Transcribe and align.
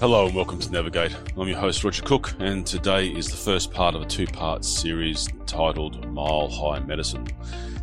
Hello 0.00 0.26
and 0.26 0.34
welcome 0.36 0.60
to 0.60 0.70
Navigate. 0.70 1.12
I'm 1.36 1.48
your 1.48 1.58
host 1.58 1.82
Roger 1.82 2.04
Cook, 2.04 2.32
and 2.38 2.64
today 2.64 3.08
is 3.08 3.26
the 3.26 3.36
first 3.36 3.72
part 3.72 3.96
of 3.96 4.02
a 4.02 4.04
two 4.04 4.28
part 4.28 4.64
series 4.64 5.26
titled 5.44 6.08
Mile 6.12 6.48
High 6.48 6.78
Medicine. 6.78 7.26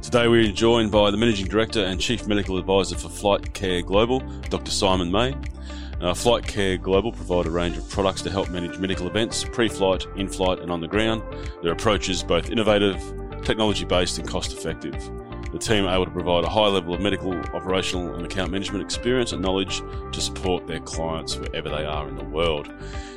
Today 0.01 0.29
we're 0.29 0.49
joined 0.53 0.93
by 0.93 1.11
the 1.11 1.17
Managing 1.17 1.47
Director 1.47 1.83
and 1.83 1.99
Chief 1.99 2.25
Medical 2.25 2.57
Advisor 2.57 2.95
for 2.95 3.09
Flight 3.09 3.53
Care 3.53 3.81
Global, 3.81 4.21
Dr. 4.49 4.71
Simon 4.71 5.11
May. 5.11 5.35
Uh, 5.99 6.13
Flight 6.13 6.47
Care 6.47 6.77
Global 6.77 7.11
provide 7.11 7.47
a 7.47 7.51
range 7.51 7.75
of 7.75 7.89
products 7.89 8.21
to 8.21 8.31
help 8.31 8.49
manage 8.49 8.79
medical 8.79 9.07
events, 9.07 9.43
pre 9.43 9.67
flight, 9.67 10.05
in 10.15 10.29
flight, 10.29 10.59
and 10.59 10.71
on 10.71 10.79
the 10.79 10.87
ground. 10.87 11.21
Their 11.63 11.73
approach 11.73 12.07
is 12.07 12.23
both 12.23 12.49
innovative, 12.49 12.97
technology 13.43 13.83
based, 13.83 14.19
and 14.19 14.27
cost 14.27 14.53
effective. 14.53 14.95
The 15.51 15.59
team 15.59 15.85
are 15.85 15.93
able 15.93 16.05
to 16.05 16.11
provide 16.11 16.43
a 16.43 16.49
high 16.49 16.67
level 16.67 16.93
of 16.93 17.01
medical, 17.01 17.33
operational, 17.53 18.15
and 18.15 18.25
account 18.25 18.51
management 18.51 18.83
experience 18.83 19.31
and 19.31 19.41
knowledge 19.41 19.81
to 20.11 20.21
support 20.21 20.67
their 20.67 20.79
clients 20.81 21.37
wherever 21.37 21.69
they 21.69 21.85
are 21.85 22.07
in 22.07 22.15
the 22.15 22.23
world. 22.23 22.71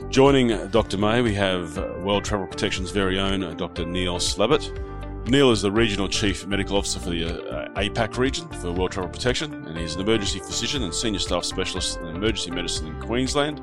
Joining 0.08 0.68
Dr. 0.68 0.98
May, 0.98 1.20
we 1.22 1.34
have 1.34 1.76
World 2.02 2.24
Travel 2.24 2.46
Protection's 2.46 2.90
very 2.90 3.18
own 3.18 3.56
Dr. 3.56 3.84
Neil 3.84 4.18
Slabbert. 4.18 5.28
Neil 5.28 5.50
is 5.50 5.60
the 5.60 5.70
Regional 5.70 6.08
Chief 6.08 6.46
Medical 6.46 6.76
Officer 6.76 7.00
for 7.00 7.10
the 7.10 7.50
uh, 7.50 7.68
APAC 7.74 8.16
region 8.16 8.48
for 8.48 8.72
World 8.72 8.92
Travel 8.92 9.10
Protection, 9.10 9.52
and 9.66 9.76
he's 9.76 9.94
an 9.94 10.00
emergency 10.00 10.38
physician 10.38 10.84
and 10.84 10.94
senior 10.94 11.18
staff 11.18 11.44
specialist 11.44 11.98
in 11.98 12.06
emergency 12.06 12.50
medicine 12.50 12.86
in 12.86 13.00
Queensland 13.00 13.60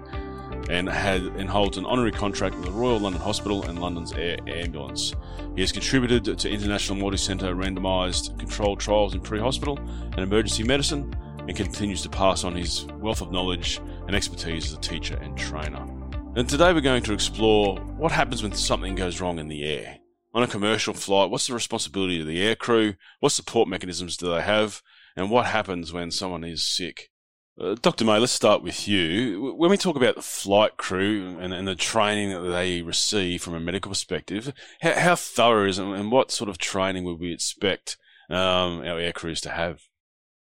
and 0.69 0.89
had 0.89 1.21
and 1.21 1.49
holds 1.49 1.77
an 1.77 1.85
honorary 1.85 2.11
contract 2.11 2.55
with 2.55 2.65
the 2.65 2.71
Royal 2.71 2.99
London 2.99 3.21
Hospital 3.21 3.63
and 3.63 3.79
London's 3.79 4.13
Air 4.13 4.37
Ambulance. 4.47 5.13
He 5.55 5.61
has 5.61 5.71
contributed 5.71 6.37
to 6.39 6.49
international 6.49 6.97
multi-centre 6.97 7.55
randomised 7.55 8.37
controlled 8.39 8.79
trials 8.79 9.13
in 9.13 9.21
pre-hospital 9.21 9.77
and 9.77 10.19
emergency 10.19 10.63
medicine, 10.63 11.13
and 11.47 11.55
continues 11.55 12.01
to 12.01 12.09
pass 12.09 12.43
on 12.43 12.55
his 12.55 12.85
wealth 12.99 13.21
of 13.21 13.31
knowledge 13.31 13.79
and 14.07 14.15
expertise 14.15 14.65
as 14.65 14.73
a 14.73 14.81
teacher 14.81 15.15
and 15.21 15.37
trainer. 15.37 15.85
And 16.35 16.49
today 16.49 16.73
we're 16.73 16.81
going 16.81 17.03
to 17.03 17.13
explore 17.13 17.77
what 17.97 18.11
happens 18.11 18.41
when 18.41 18.53
something 18.53 18.95
goes 18.95 19.21
wrong 19.21 19.39
in 19.39 19.47
the 19.47 19.63
air. 19.63 19.99
On 20.33 20.43
a 20.43 20.47
commercial 20.47 20.93
flight, 20.93 21.29
what's 21.29 21.47
the 21.47 21.53
responsibility 21.53 22.19
of 22.19 22.27
the 22.27 22.41
air 22.41 22.55
crew? 22.55 22.95
What 23.19 23.31
support 23.31 23.69
mechanisms 23.69 24.17
do 24.17 24.29
they 24.29 24.41
have? 24.41 24.81
And 25.15 25.29
what 25.29 25.45
happens 25.45 25.93
when 25.93 26.11
someone 26.11 26.43
is 26.43 26.65
sick? 26.65 27.09
Uh, 27.59 27.75
Dr. 27.81 28.03
May, 28.03 28.17
let's 28.17 28.33
start 28.33 28.63
with 28.63 28.85
you. 28.87 29.53
When 29.57 29.69
we 29.69 29.77
talk 29.77 29.95
about 29.95 30.15
the 30.15 30.21
flight 30.21 30.75
crew 30.75 31.37
and, 31.39 31.53
and 31.53 31.65
the 31.65 31.75
training 31.75 32.31
that 32.31 32.49
they 32.49 32.81
receive 32.81 33.41
from 33.41 33.53
a 33.53 33.61
medical 33.61 33.89
perspective, 33.89 34.53
how, 34.81 34.93
how 34.93 35.15
thorough 35.15 35.67
is 35.67 35.79
it 35.79 35.85
and 35.85 36.11
what 36.11 36.31
sort 36.31 36.49
of 36.49 36.57
training 36.57 37.05
would 37.05 37.19
we 37.19 37.31
expect 37.31 37.97
um, 38.29 38.79
our 38.79 38.99
air 38.99 39.13
crews 39.13 39.39
to 39.41 39.51
have? 39.51 39.83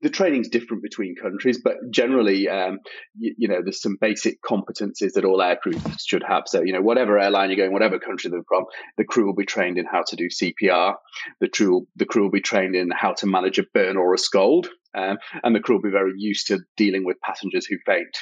the 0.00 0.10
training's 0.10 0.48
different 0.48 0.82
between 0.82 1.16
countries, 1.16 1.60
but 1.62 1.74
generally, 1.90 2.48
um, 2.48 2.78
you, 3.18 3.34
you, 3.36 3.48
know, 3.48 3.62
there's 3.62 3.82
some 3.82 3.96
basic 4.00 4.40
competencies 4.42 5.14
that 5.14 5.24
all 5.24 5.42
air 5.42 5.56
crews 5.56 5.80
should 6.06 6.22
have. 6.22 6.44
So, 6.46 6.62
you 6.62 6.72
know, 6.72 6.80
whatever 6.80 7.18
airline 7.18 7.50
you're 7.50 7.56
going, 7.56 7.72
whatever 7.72 7.98
country 7.98 8.30
they're 8.30 8.42
from, 8.46 8.64
the 8.96 9.04
crew 9.04 9.26
will 9.26 9.34
be 9.34 9.44
trained 9.44 9.76
in 9.76 9.86
how 9.86 10.04
to 10.06 10.16
do 10.16 10.28
CPR. 10.28 10.94
The 11.40 11.48
crew, 11.48 11.88
the 11.96 12.06
crew 12.06 12.22
will 12.22 12.30
be 12.30 12.40
trained 12.40 12.76
in 12.76 12.90
how 12.90 13.14
to 13.14 13.26
manage 13.26 13.58
a 13.58 13.64
burn 13.74 13.96
or 13.96 14.14
a 14.14 14.18
scald. 14.18 14.68
Um, 14.98 15.18
and 15.42 15.54
the 15.54 15.60
crew 15.60 15.76
will 15.76 15.82
be 15.82 15.90
very 15.90 16.12
used 16.16 16.48
to 16.48 16.58
dealing 16.76 17.04
with 17.04 17.20
passengers 17.20 17.66
who 17.66 17.76
faint. 17.86 18.16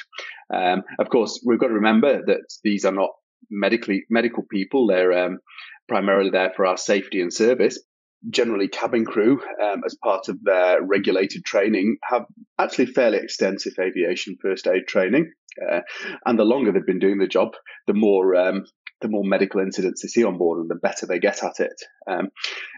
Um, 0.53 0.83
of 0.99 1.09
course, 1.09 1.41
we've 1.45 1.59
got 1.59 1.67
to 1.67 1.73
remember 1.73 2.21
that 2.25 2.41
these 2.63 2.85
are 2.85 2.91
not 2.91 3.11
medically 3.49 4.05
medical 4.09 4.43
people. 4.43 4.87
They're 4.87 5.25
um, 5.25 5.39
primarily 5.87 6.29
there 6.29 6.51
for 6.55 6.65
our 6.65 6.77
safety 6.77 7.21
and 7.21 7.33
service, 7.33 7.79
generally 8.29 8.67
cabin 8.67 9.05
crew, 9.05 9.41
um, 9.63 9.81
as 9.85 9.95
part 10.03 10.27
of 10.27 10.43
their 10.43 10.81
regulated 10.83 11.45
training, 11.45 11.97
have 12.03 12.25
actually 12.59 12.87
fairly 12.87 13.17
extensive 13.17 13.73
aviation 13.79 14.37
first 14.41 14.67
aid 14.67 14.87
training. 14.87 15.31
Uh, 15.71 15.79
and 16.25 16.37
the 16.37 16.43
longer 16.43 16.71
they've 16.71 16.85
been 16.85 16.99
doing 16.99 17.17
the 17.17 17.27
job, 17.27 17.49
the 17.87 17.93
more 17.93 18.35
um, 18.35 18.63
the 19.01 19.09
more 19.09 19.23
medical 19.23 19.61
incidents 19.61 20.01
they 20.01 20.07
see 20.07 20.23
on 20.23 20.37
board, 20.37 20.59
and 20.59 20.69
the 20.69 20.75
better 20.75 21.05
they 21.05 21.19
get 21.19 21.43
at 21.43 21.59
it. 21.59 21.81
Um, 22.09 22.29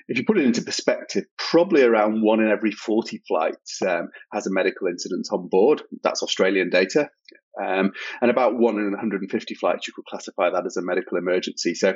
if 0.08 0.18
you 0.18 0.26
put 0.26 0.40
it 0.40 0.46
into 0.46 0.64
perspective, 0.64 1.26
probably 1.38 1.84
around 1.84 2.22
one 2.22 2.42
in 2.42 2.50
every 2.50 2.72
40 2.72 3.22
flights 3.28 3.82
um, 3.82 4.10
has 4.34 4.48
a 4.48 4.52
medical 4.52 4.88
incident 4.88 5.28
on 5.32 5.48
board. 5.50 5.84
That's 6.04 6.24
Australian 6.24 6.70
data. 6.70 7.10
Um, 7.62 7.92
and 8.22 8.32
about 8.32 8.58
one 8.58 8.78
in 8.78 8.92
150 8.92 9.56
flights, 9.56 9.88
you 9.88 9.94
could 9.94 10.06
classify 10.06 10.50
that 10.50 10.66
as 10.66 10.78
a 10.78 10.82
medical 10.82 11.18
emergency. 11.18 11.76
So 11.76 11.96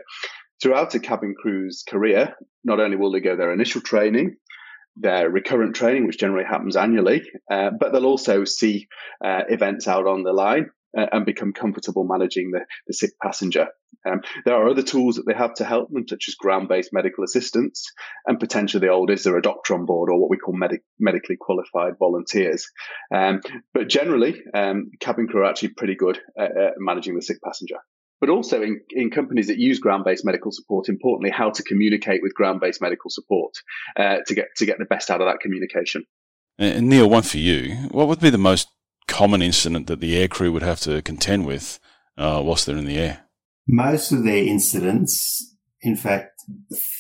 throughout 0.62 0.96
a 0.96 1.00
cabin 1.00 1.36
crew's 1.40 1.84
career, 1.88 2.36
not 2.64 2.80
only 2.80 2.98
will 2.98 3.12
they 3.12 3.20
go 3.20 3.36
their 3.36 3.54
initial 3.54 3.82
training, 3.82 4.36
their 4.96 5.30
recurrent 5.30 5.76
training, 5.76 6.06
which 6.06 6.20
generally 6.20 6.46
happens 6.46 6.76
annually, 6.76 7.24
uh, 7.50 7.72
but 7.80 7.92
they'll 7.92 8.06
also 8.06 8.46
see 8.46 8.88
uh, 9.24 9.42
events 9.50 9.88
out 9.88 10.06
on 10.06 10.24
the 10.24 10.34
line 10.34 10.70
and 10.94 11.26
become 11.26 11.54
comfortable 11.54 12.04
managing 12.04 12.52
the, 12.52 12.62
the 12.88 12.94
sick 12.94 13.12
passenger. 13.22 13.68
Um, 14.06 14.22
there 14.46 14.56
are 14.56 14.68
other 14.68 14.84
tools 14.84 15.16
that 15.16 15.26
they 15.26 15.34
have 15.34 15.54
to 15.56 15.66
help 15.66 15.90
them, 15.90 16.06
such 16.08 16.26
as 16.28 16.36
ground-based 16.36 16.92
medical 16.92 17.24
assistance, 17.24 17.92
and 18.26 18.40
potentially 18.40 18.86
the 18.86 18.92
old 18.92 19.10
is 19.10 19.24
there 19.24 19.38
a 19.38 19.42
doctor 19.42 19.74
on 19.74 19.86
board 19.86 20.10
or 20.10 20.20
what 20.20 20.30
we 20.30 20.38
call 20.38 20.56
medic- 20.56 20.84
medically 21.00 21.38
qualified 21.40 21.94
volunteers. 22.00 22.70
Um, 23.14 23.42
but 23.74 23.88
generally, 23.88 24.42
um, 24.54 24.92
cabin 25.00 25.28
crew 25.28 25.42
are 25.42 25.50
actually 25.50 25.70
pretty 25.70 25.96
good 25.96 26.20
at, 26.38 26.58
at 26.58 26.74
managing 26.78 27.16
the 27.16 27.22
sick 27.22 27.38
passenger 27.44 27.78
but 28.24 28.30
also 28.30 28.62
in, 28.62 28.80
in 28.92 29.12
companies 29.12 29.48
that 29.48 29.58
use 29.58 29.80
ground-based 29.80 30.24
medical 30.24 30.50
support, 30.50 30.88
importantly, 30.88 31.30
how 31.30 31.50
to 31.50 31.62
communicate 31.62 32.22
with 32.24 32.34
ground-based 32.34 32.82
medical 32.82 33.10
support 33.10 33.52
uh, 33.98 34.20
to 34.26 34.34
get 34.34 34.46
to 34.56 34.66
get 34.66 34.78
the 34.80 34.86
best 34.86 35.12
out 35.12 35.20
of 35.20 35.28
that 35.28 35.42
communication. 35.42 36.06
And 36.58 36.88
Neil, 36.88 37.10
one 37.10 37.24
for 37.24 37.38
you. 37.38 37.76
What 37.92 38.08
would 38.08 38.22
be 38.22 38.30
the 38.30 38.38
most 38.38 38.70
common 39.08 39.42
incident 39.42 39.88
that 39.88 40.00
the 40.00 40.16
aircrew 40.16 40.52
would 40.52 40.64
have 40.64 40.80
to 40.82 41.02
contend 41.02 41.46
with 41.46 41.80
uh, 42.18 42.42
whilst 42.44 42.66
they're 42.66 42.78
in 42.78 42.86
the 42.86 42.98
air? 42.98 43.26
Most 43.68 44.12
of 44.12 44.24
their 44.24 44.44
incidents, 44.44 45.56
in 45.82 45.96
fact, 45.96 46.34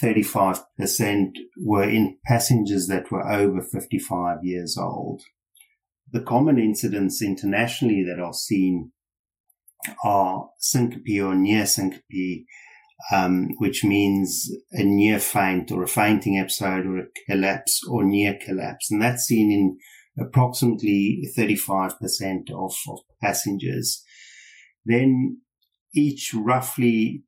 35% 0.01 1.31
were 1.59 1.89
in 1.89 2.17
passengers 2.25 2.87
that 2.87 3.11
were 3.11 3.29
over 3.29 3.61
55 3.61 4.37
years 4.43 4.77
old. 4.77 5.21
The 6.11 6.21
common 6.21 6.59
incidents 6.59 7.21
internationally 7.21 8.03
that 8.03 8.21
are 8.21 8.33
seen 8.33 8.91
are 10.03 10.49
syncope 10.59 11.21
or 11.21 11.35
near 11.35 11.65
syncope, 11.65 12.45
um, 13.11 13.49
which 13.57 13.83
means 13.83 14.49
a 14.71 14.83
near 14.83 15.19
faint 15.19 15.71
or 15.71 15.83
a 15.83 15.87
fainting 15.87 16.37
episode 16.37 16.85
or 16.85 16.99
a 16.99 17.05
collapse 17.27 17.81
or 17.89 18.03
near 18.03 18.37
collapse. 18.45 18.89
And 18.91 19.01
that's 19.01 19.25
seen 19.25 19.51
in 19.51 19.77
approximately 20.19 21.27
35% 21.37 22.51
of, 22.51 22.75
of 22.87 22.99
passengers. 23.21 24.03
Then 24.85 25.41
each 25.95 26.33
roughly 26.33 27.23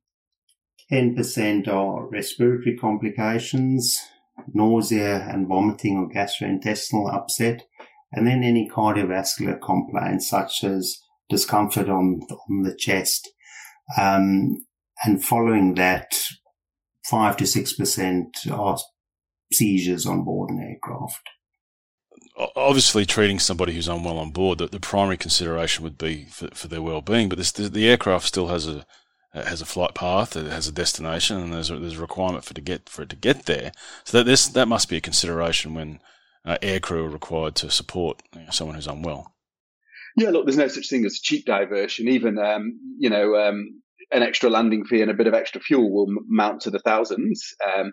10% 0.90 1.68
are 1.68 2.08
respiratory 2.08 2.76
complications, 2.76 3.98
nausea 4.52 5.28
and 5.28 5.48
vomiting 5.48 5.96
or 5.96 6.08
gastrointestinal 6.08 7.12
upset, 7.12 7.64
and 8.12 8.26
then 8.26 8.42
any 8.42 8.68
cardiovascular 8.68 9.60
complaints 9.60 10.28
such 10.28 10.62
as 10.62 10.98
discomfort 11.28 11.88
on, 11.88 12.20
on 12.30 12.62
the 12.62 12.74
chest. 12.74 13.28
Um, 13.98 14.64
and 15.04 15.24
following 15.24 15.74
that, 15.74 16.18
five 17.04 17.36
to 17.36 17.46
six 17.46 17.72
percent 17.72 18.36
are 18.50 18.78
seizures 19.52 20.06
on 20.06 20.24
board 20.24 20.50
an 20.50 20.60
aircraft. 20.60 21.28
Obviously, 22.54 23.06
treating 23.06 23.38
somebody 23.38 23.74
who's 23.74 23.88
unwell 23.88 24.18
on 24.18 24.30
board, 24.30 24.58
the, 24.58 24.66
the 24.66 24.80
primary 24.80 25.16
consideration 25.16 25.82
would 25.84 25.96
be 25.96 26.24
for, 26.24 26.48
for 26.48 26.68
their 26.68 26.82
well-being. 26.82 27.28
But 27.28 27.38
this, 27.38 27.50
the, 27.50 27.68
the, 27.68 27.88
aircraft 27.88 28.26
still 28.26 28.48
has 28.48 28.68
a 28.68 28.84
has 29.32 29.60
a 29.60 29.66
flight 29.66 29.94
path, 29.94 30.34
it 30.36 30.50
has 30.50 30.66
a 30.66 30.72
destination, 30.72 31.38
and 31.38 31.52
there's 31.52 31.70
a, 31.70 31.78
there's 31.78 31.98
a 31.98 32.00
requirement 32.00 32.44
for 32.44 32.54
to 32.54 32.60
get 32.60 32.88
for 32.88 33.02
it 33.02 33.10
to 33.10 33.16
get 33.16 33.46
there. 33.46 33.72
So 34.04 34.18
that 34.18 34.24
this 34.24 34.48
that 34.48 34.68
must 34.68 34.88
be 34.88 34.96
a 34.96 35.00
consideration 35.00 35.74
when 35.74 36.00
uh, 36.44 36.58
aircrew 36.62 37.04
are 37.04 37.08
required 37.08 37.54
to 37.56 37.70
support 37.70 38.22
you 38.34 38.42
know, 38.42 38.50
someone 38.50 38.76
who's 38.76 38.86
unwell. 38.86 39.34
Yeah, 40.16 40.30
look, 40.30 40.46
there's 40.46 40.56
no 40.56 40.68
such 40.68 40.88
thing 40.88 41.04
as 41.04 41.20
cheap 41.20 41.44
diversion. 41.44 42.08
Even, 42.08 42.38
um, 42.38 42.80
you 42.98 43.10
know, 43.10 43.36
um, 43.36 43.82
an 44.10 44.22
extra 44.22 44.48
landing 44.48 44.84
fee 44.84 45.02
and 45.02 45.10
a 45.10 45.14
bit 45.14 45.26
of 45.26 45.34
extra 45.34 45.60
fuel 45.60 45.90
will 45.90 46.06
mount 46.26 46.62
to 46.62 46.70
the 46.70 46.78
thousands. 46.78 47.54
Um, 47.66 47.92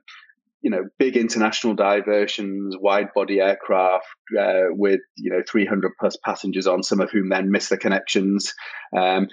you 0.63 0.71
know, 0.71 0.83
big 0.97 1.17
international 1.17 1.75
diversions, 1.75 2.75
wide 2.79 3.09
body 3.13 3.39
aircraft 3.39 4.05
uh, 4.39 4.63
with, 4.69 5.01
you 5.17 5.31
know, 5.31 5.43
300 5.47 5.91
plus 5.99 6.17
passengers 6.23 6.65
on, 6.65 6.81
some 6.81 7.01
of 7.01 7.11
whom 7.11 7.29
then 7.29 7.51
miss 7.51 7.69
the 7.69 7.77
connections. 7.77 8.53
Um, 8.95 9.27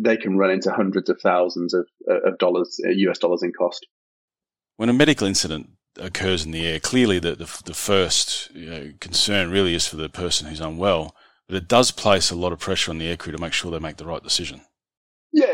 they 0.00 0.16
can 0.16 0.36
run 0.36 0.50
into 0.50 0.72
hundreds 0.72 1.08
of 1.08 1.20
thousands 1.22 1.72
of, 1.72 1.86
of 2.08 2.38
dollars, 2.38 2.78
US 2.84 3.16
uh, 3.16 3.20
dollars 3.20 3.42
in 3.42 3.52
cost. 3.52 3.86
When 4.76 4.88
a 4.88 4.92
medical 4.92 5.26
incident 5.26 5.70
occurs 5.98 6.44
in 6.44 6.50
the 6.50 6.66
air, 6.66 6.80
clearly 6.80 7.18
the, 7.18 7.36
the, 7.36 7.62
the 7.64 7.74
first 7.74 8.50
you 8.54 8.68
know, 8.68 8.92
concern 9.00 9.50
really 9.50 9.74
is 9.74 9.86
for 9.86 9.96
the 9.96 10.08
person 10.08 10.48
who's 10.48 10.60
unwell 10.60 11.14
but 11.52 11.56
it 11.56 11.68
does 11.68 11.90
place 11.90 12.30
a 12.30 12.34
lot 12.34 12.52
of 12.52 12.60
pressure 12.60 12.90
on 12.90 12.96
the 12.96 13.14
aircrew 13.14 13.32
to 13.32 13.38
make 13.38 13.52
sure 13.52 13.70
they 13.70 13.78
make 13.78 13.98
the 13.98 14.06
right 14.06 14.22
decision. 14.22 14.62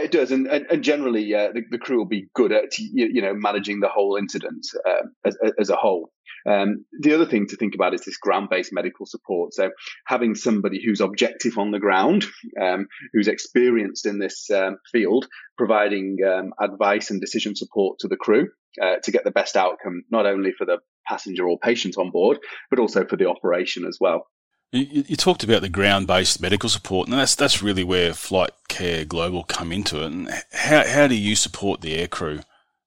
It 0.08 0.12
does, 0.12 0.32
and 0.32 0.46
and, 0.46 0.64
and 0.70 0.82
generally, 0.82 1.34
uh, 1.34 1.52
the, 1.52 1.60
the, 1.70 1.76
crew 1.76 1.99
will 1.99 2.06
be 2.06 2.31
good 2.34 2.50
at 2.50 2.78
you, 2.78 3.10
you 3.12 3.20
know 3.20 3.34
managing 3.34 3.81
the 3.81 3.90
whole 3.90 4.16
incident 4.16 4.66
uh, 4.88 5.06
as, 5.22 5.37
as 5.58 5.69
a 5.69 5.76
whole. 5.76 6.10
Um, 6.49 6.87
the 6.99 7.12
other 7.12 7.26
thing 7.26 7.46
to 7.49 7.56
think 7.56 7.75
about 7.75 7.93
is 7.93 8.06
this 8.06 8.16
ground-based 8.16 8.72
medical 8.72 9.05
support. 9.05 9.52
So 9.52 9.69
having 10.06 10.34
somebody 10.34 10.82
who's 10.82 11.02
objective 11.02 11.58
on 11.58 11.72
the 11.72 11.78
ground, 11.78 12.25
um, 12.58 12.87
who's 13.12 13.28
experienced 13.28 14.06
in 14.06 14.19
this 14.19 14.49
um, 14.50 14.78
field, 14.90 15.26
providing 15.58 16.16
um, 16.26 16.55
advice 16.58 17.10
and 17.10 17.20
decision 17.20 17.55
support 17.55 17.99
to 17.99 18.08
the 18.08 18.16
crew 18.16 18.49
uh, 18.81 18.96
to 19.02 19.10
get 19.10 19.25
the 19.25 19.31
best 19.31 19.56
outcome, 19.56 20.05
not 20.10 20.25
only 20.25 20.52
for 20.56 20.64
the 20.64 20.78
passenger 21.06 21.46
or 21.46 21.58
patient 21.58 21.99
on 21.99 22.10
board, 22.10 22.38
but 22.70 22.78
also 22.78 23.05
for 23.05 23.16
the 23.16 23.28
operation 23.28 23.84
as 23.84 23.99
well. 24.00 24.26
You, 24.70 25.05
you, 25.06 25.17
talked 25.17 25.44
about 25.44 25.62
the 25.62 25.70
ground-based 25.70 26.43
medical 26.43 26.69
support, 26.69 27.09
and 27.09 27.19
that's 27.19 27.35
that's 27.35 27.62
really 27.62 27.85
where 27.85 28.12
Flight 28.12 28.50
Care 28.69 29.06
Global 29.06 29.43
come 29.44 29.73
into 29.73 30.03
it. 30.03 30.06
And 30.12 30.31
how 30.53 30.87
how 30.87 31.06
do 31.06 31.15
you 31.15 31.37
support 31.37 31.81
the 31.81 31.97
aircrew 31.97 32.43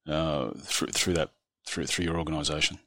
uh, 0.08 0.52
through 0.62 0.90
through 0.90 1.14
that 1.16 1.32
through 1.66 1.88
through 1.88 2.06
your 2.06 2.20
organisation? 2.20 2.78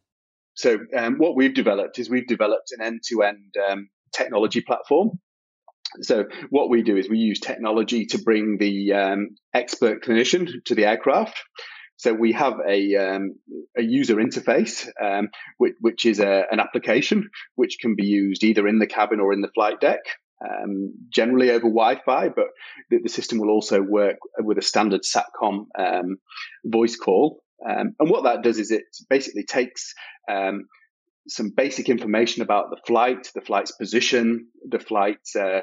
So 0.54 0.78
um, 0.96 1.16
what 1.16 1.34
we've 1.34 1.54
developed 1.54 1.98
is 1.98 2.08
we've 2.08 2.28
developed 2.28 2.70
an 2.70 2.84
end-to-end 2.84 3.54
um, 3.68 3.88
technology 4.12 4.60
platform. 4.60 5.18
So 6.00 6.26
what 6.50 6.70
we 6.70 6.82
do 6.82 6.96
is 6.96 7.08
we 7.08 7.18
use 7.18 7.40
technology 7.40 8.06
to 8.06 8.18
bring 8.18 8.58
the 8.58 8.92
um, 8.92 9.30
expert 9.52 10.04
clinician 10.04 10.64
to 10.66 10.74
the 10.76 10.84
aircraft. 10.84 11.42
So 11.96 12.12
we 12.12 12.32
have 12.32 12.54
a, 12.66 12.96
um, 12.96 13.36
a 13.76 13.82
user 13.82 14.16
interface, 14.16 14.88
um, 15.00 15.28
which, 15.58 15.74
which, 15.80 16.06
is 16.06 16.20
a, 16.20 16.44
an 16.50 16.60
application 16.60 17.30
which 17.54 17.78
can 17.80 17.94
be 17.94 18.06
used 18.06 18.42
either 18.44 18.66
in 18.66 18.78
the 18.78 18.86
cabin 18.86 19.20
or 19.20 19.32
in 19.32 19.40
the 19.40 19.50
flight 19.54 19.80
deck. 19.80 20.00
Um, 20.44 20.92
generally 21.08 21.50
over 21.50 21.68
Wi-Fi, 21.68 22.28
but 22.30 22.48
the, 22.90 22.98
the, 23.04 23.08
system 23.08 23.38
will 23.38 23.50
also 23.50 23.80
work 23.80 24.16
with 24.40 24.58
a 24.58 24.62
standard 24.62 25.02
SATCOM 25.02 25.66
um, 25.78 26.16
voice 26.66 26.96
call. 26.96 27.40
Um, 27.66 27.94
and 27.98 28.10
what 28.10 28.24
that 28.24 28.42
does 28.42 28.58
is 28.58 28.70
it 28.70 28.82
basically 29.08 29.44
takes 29.44 29.94
um, 30.30 30.66
some 31.28 31.50
basic 31.56 31.88
information 31.88 32.42
about 32.42 32.70
the 32.70 32.80
flight, 32.86 33.30
the 33.34 33.40
flight's 33.40 33.72
position, 33.72 34.48
the 34.68 34.78
flight 34.78 35.20
uh, 35.38 35.60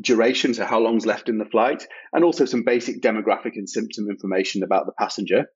duration, 0.00 0.54
so 0.54 0.64
how 0.64 0.80
long's 0.80 1.06
left 1.06 1.28
in 1.28 1.38
the 1.38 1.44
flight, 1.44 1.86
and 2.12 2.24
also 2.24 2.44
some 2.44 2.64
basic 2.64 3.00
demographic 3.00 3.52
and 3.54 3.68
symptom 3.68 4.08
information 4.10 4.62
about 4.62 4.86
the 4.86 4.92
passenger. 4.98 5.46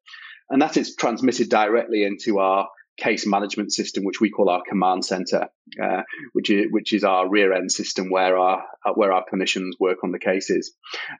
And 0.48 0.62
that 0.62 0.76
is 0.76 0.96
transmitted 0.96 1.48
directly 1.48 2.04
into 2.04 2.38
our 2.38 2.68
case 2.98 3.26
management 3.26 3.72
system, 3.72 4.04
which 4.04 4.20
we 4.20 4.30
call 4.30 4.50
our 4.50 4.62
command 4.68 5.04
center, 5.04 5.48
uh, 5.82 6.02
which 6.32 6.50
is 6.50 6.66
which 6.70 6.92
is 6.92 7.04
our 7.04 7.28
rear 7.28 7.52
end 7.52 7.70
system 7.72 8.10
where 8.10 8.36
our 8.36 8.62
uh, 8.84 8.92
where 8.94 9.12
our 9.12 9.24
clinicians 9.32 9.72
work 9.78 9.98
on 10.04 10.12
the 10.12 10.18
cases. 10.18 10.74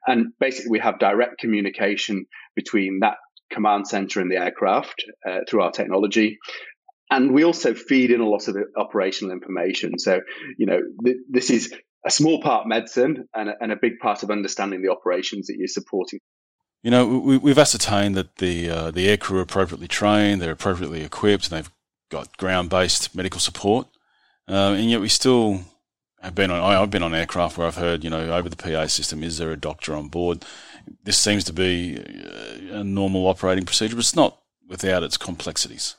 And 0.06 0.32
basically, 0.38 0.70
we 0.70 0.81
have 0.81 0.99
direct 0.99 1.38
communication 1.38 2.26
between 2.55 3.00
that 3.00 3.17
command 3.50 3.88
center 3.88 4.20
and 4.20 4.31
the 4.31 4.37
aircraft 4.37 5.05
uh, 5.28 5.40
through 5.49 5.62
our 5.62 5.72
technology. 5.72 6.38
And 7.11 7.32
we 7.32 7.44
also 7.44 7.75
feed 7.75 8.12
in 8.12 8.20
a 8.20 8.28
lot 8.28 8.46
of 8.46 8.55
the 8.55 8.67
operational 8.76 9.32
information. 9.32 9.99
So, 9.99 10.20
you 10.56 10.67
know, 10.67 10.81
th- 11.05 11.17
this 11.28 11.50
is 11.50 11.75
a 12.05 12.11
small 12.11 12.41
part 12.41 12.67
medicine 12.67 13.29
and 13.35 13.50
a, 13.50 13.55
and 13.61 13.73
a 13.73 13.76
big 13.76 13.99
part 13.99 14.23
of 14.23 14.31
understanding 14.31 14.82
the 14.82 14.91
operations 14.91 15.47
that 15.47 15.56
you're 15.58 15.69
supporting. 15.69 16.20
You 16.82 16.91
know, 16.91 17.19
we, 17.19 17.50
have 17.50 17.58
ascertained 17.58 18.14
that 18.17 18.37
the 18.37 18.70
uh, 18.70 18.91
the 18.91 19.06
aircrew 19.06 19.37
are 19.37 19.43
appropriately 19.43 19.88
trained, 19.88 20.41
they're 20.41 20.52
appropriately 20.52 21.02
equipped, 21.02 21.50
and 21.50 21.58
they've 21.58 21.70
got 22.11 22.37
ground-based 22.38 23.14
medical 23.14 23.38
support, 23.38 23.87
uh, 24.49 24.75
and 24.76 24.91
yet 24.91 25.02
we 25.02 25.08
still 25.08 25.61
have 26.23 26.35
been 26.35 26.50
on. 26.50 26.61
I've 26.61 26.91
been 26.91 27.02
on 27.02 27.14
aircraft 27.14 27.58
where 27.58 27.67
I've 27.67 27.76
heard, 27.76 28.03
you 28.03 28.08
know, 28.08 28.32
over 28.32 28.49
the 28.49 28.56
PA 28.56 28.87
system, 28.87 29.23
is 29.23 29.37
there 29.37 29.53
a 29.53 29.58
doctor 29.58 29.94
on 29.94 30.08
board? 30.08 30.46
This 31.05 31.19
seems 31.19 31.44
to 31.44 31.53
be 31.53 31.96
a 32.70 32.82
normal 32.82 33.26
operating 33.26 33.67
procedure, 33.67 33.94
but 33.94 34.00
it's 34.00 34.17
not 34.17 34.41
without 34.67 35.03
its 35.03 35.19
complexities. 35.19 35.96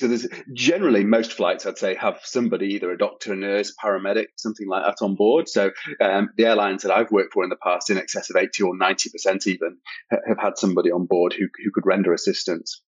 So 0.00 0.08
there's 0.08 0.26
generally 0.52 1.04
most 1.04 1.32
flights, 1.32 1.66
I'd 1.66 1.78
say, 1.78 1.94
have 1.94 2.18
somebody, 2.24 2.74
either 2.74 2.90
a 2.90 2.98
doctor, 2.98 3.32
a 3.32 3.36
nurse, 3.36 3.72
paramedic, 3.82 4.26
something 4.36 4.68
like 4.68 4.84
that 4.84 5.04
on 5.04 5.14
board. 5.14 5.48
So 5.48 5.70
um, 6.00 6.30
the 6.36 6.46
airlines 6.46 6.82
that 6.82 6.92
I've 6.92 7.12
worked 7.12 7.32
for 7.32 7.44
in 7.44 7.50
the 7.50 7.56
past, 7.62 7.90
in 7.90 7.98
excess 7.98 8.28
of 8.28 8.36
80 8.36 8.64
or 8.64 8.76
90% 8.76 9.46
even, 9.46 9.78
have 10.10 10.38
had 10.40 10.58
somebody 10.58 10.90
on 10.90 11.06
board 11.06 11.32
who, 11.32 11.46
who 11.62 11.70
could 11.72 11.86
render 11.86 12.12
assistance. 12.12 12.82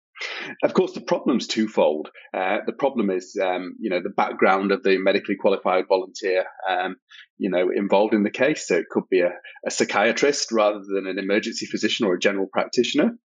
Of 0.62 0.74
course, 0.74 0.92
the 0.92 1.00
problem's 1.00 1.46
twofold. 1.46 2.10
Uh, 2.32 2.58
the 2.66 2.72
problem 2.72 3.10
is, 3.10 3.36
um, 3.42 3.74
you 3.80 3.90
know, 3.90 4.00
the 4.00 4.10
background 4.10 4.72
of 4.72 4.82
the 4.82 4.98
medically 4.98 5.36
qualified 5.36 5.84
volunteer, 5.88 6.44
um, 6.68 6.96
you 7.38 7.50
know, 7.50 7.70
involved 7.74 8.14
in 8.14 8.22
the 8.22 8.30
case. 8.30 8.66
So 8.68 8.76
it 8.76 8.88
could 8.90 9.08
be 9.10 9.20
a, 9.20 9.32
a, 9.66 9.70
psychiatrist 9.70 10.52
rather 10.52 10.80
than 10.86 11.06
an 11.06 11.18
emergency 11.18 11.66
physician 11.66 12.06
or 12.06 12.14
a 12.14 12.20
general 12.20 12.46
practitioner. 12.52 13.16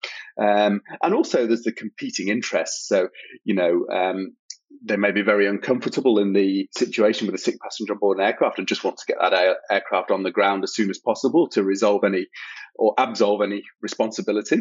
Um, 0.40 0.80
and 1.02 1.14
also 1.14 1.46
there's 1.46 1.62
the 1.62 1.72
competing 1.72 2.28
interests. 2.28 2.88
So, 2.88 3.08
you 3.44 3.54
know, 3.54 3.86
um, 3.94 4.36
they 4.84 4.96
may 4.96 5.12
be 5.12 5.22
very 5.22 5.46
uncomfortable 5.46 6.18
in 6.18 6.32
the 6.32 6.68
situation 6.76 7.26
with 7.26 7.34
a 7.34 7.42
sick 7.42 7.56
passenger 7.60 7.94
on 7.94 7.98
board 7.98 8.18
an 8.18 8.24
aircraft 8.24 8.58
and 8.58 8.68
just 8.68 8.84
want 8.84 8.98
to 8.98 9.06
get 9.06 9.18
that 9.20 9.32
air- 9.32 9.56
aircraft 9.70 10.10
on 10.10 10.22
the 10.22 10.30
ground 10.30 10.62
as 10.64 10.74
soon 10.74 10.90
as 10.90 10.98
possible 10.98 11.48
to 11.48 11.62
resolve 11.62 12.04
any 12.04 12.26
or 12.76 12.94
absolve 12.96 13.42
any 13.42 13.62
responsibility. 13.82 14.60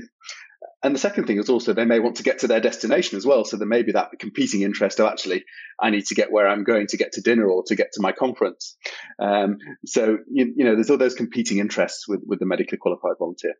And 0.83 0.93
the 0.93 0.99
second 0.99 1.25
thing 1.25 1.39
is 1.39 1.49
also 1.49 1.73
they 1.73 1.85
may 1.85 1.99
want 1.99 2.17
to 2.17 2.23
get 2.23 2.39
to 2.39 2.47
their 2.47 2.59
destination 2.59 3.17
as 3.17 3.25
well. 3.25 3.43
So 3.43 3.57
there 3.57 3.67
may 3.67 3.81
be 3.81 3.93
that 3.93 4.11
competing 4.19 4.61
interest 4.61 4.99
of 4.99 5.07
actually, 5.07 5.43
I 5.79 5.89
need 5.89 6.05
to 6.05 6.15
get 6.15 6.31
where 6.31 6.47
I'm 6.47 6.63
going 6.63 6.87
to 6.87 6.97
get 6.97 7.13
to 7.13 7.21
dinner 7.21 7.47
or 7.47 7.63
to 7.67 7.75
get 7.75 7.93
to 7.93 8.01
my 8.01 8.11
conference. 8.11 8.77
Um, 9.19 9.57
so, 9.85 10.19
you, 10.31 10.53
you, 10.55 10.65
know, 10.65 10.75
there's 10.75 10.91
all 10.91 10.97
those 10.97 11.15
competing 11.15 11.57
interests 11.57 12.07
with, 12.07 12.21
with 12.27 12.39
the 12.39 12.45
medically 12.45 12.77
qualified 12.77 13.15
volunteer. 13.17 13.55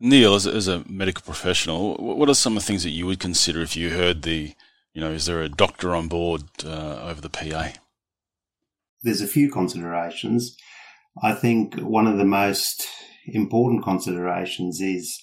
Neil, 0.00 0.34
as, 0.34 0.46
as 0.46 0.66
a 0.66 0.82
medical 0.88 1.22
professional, 1.22 1.94
what 1.96 2.28
are 2.28 2.34
some 2.34 2.56
of 2.56 2.62
the 2.62 2.66
things 2.66 2.84
that 2.84 2.90
you 2.90 3.06
would 3.06 3.20
consider 3.20 3.60
if 3.60 3.76
you 3.76 3.90
heard 3.90 4.22
the, 4.22 4.54
you 4.94 5.00
know, 5.00 5.12
is 5.12 5.26
there 5.26 5.42
a 5.42 5.50
doctor 5.50 5.94
on 5.94 6.08
board 6.08 6.42
uh, 6.64 7.02
over 7.02 7.20
the 7.20 7.30
PA? 7.30 7.72
There's 9.02 9.20
a 9.20 9.28
few 9.28 9.50
considerations. 9.50 10.56
I 11.22 11.34
think 11.34 11.76
one 11.76 12.06
of 12.06 12.16
the 12.16 12.24
most 12.24 12.86
important 13.26 13.84
considerations 13.84 14.80
is 14.80 15.20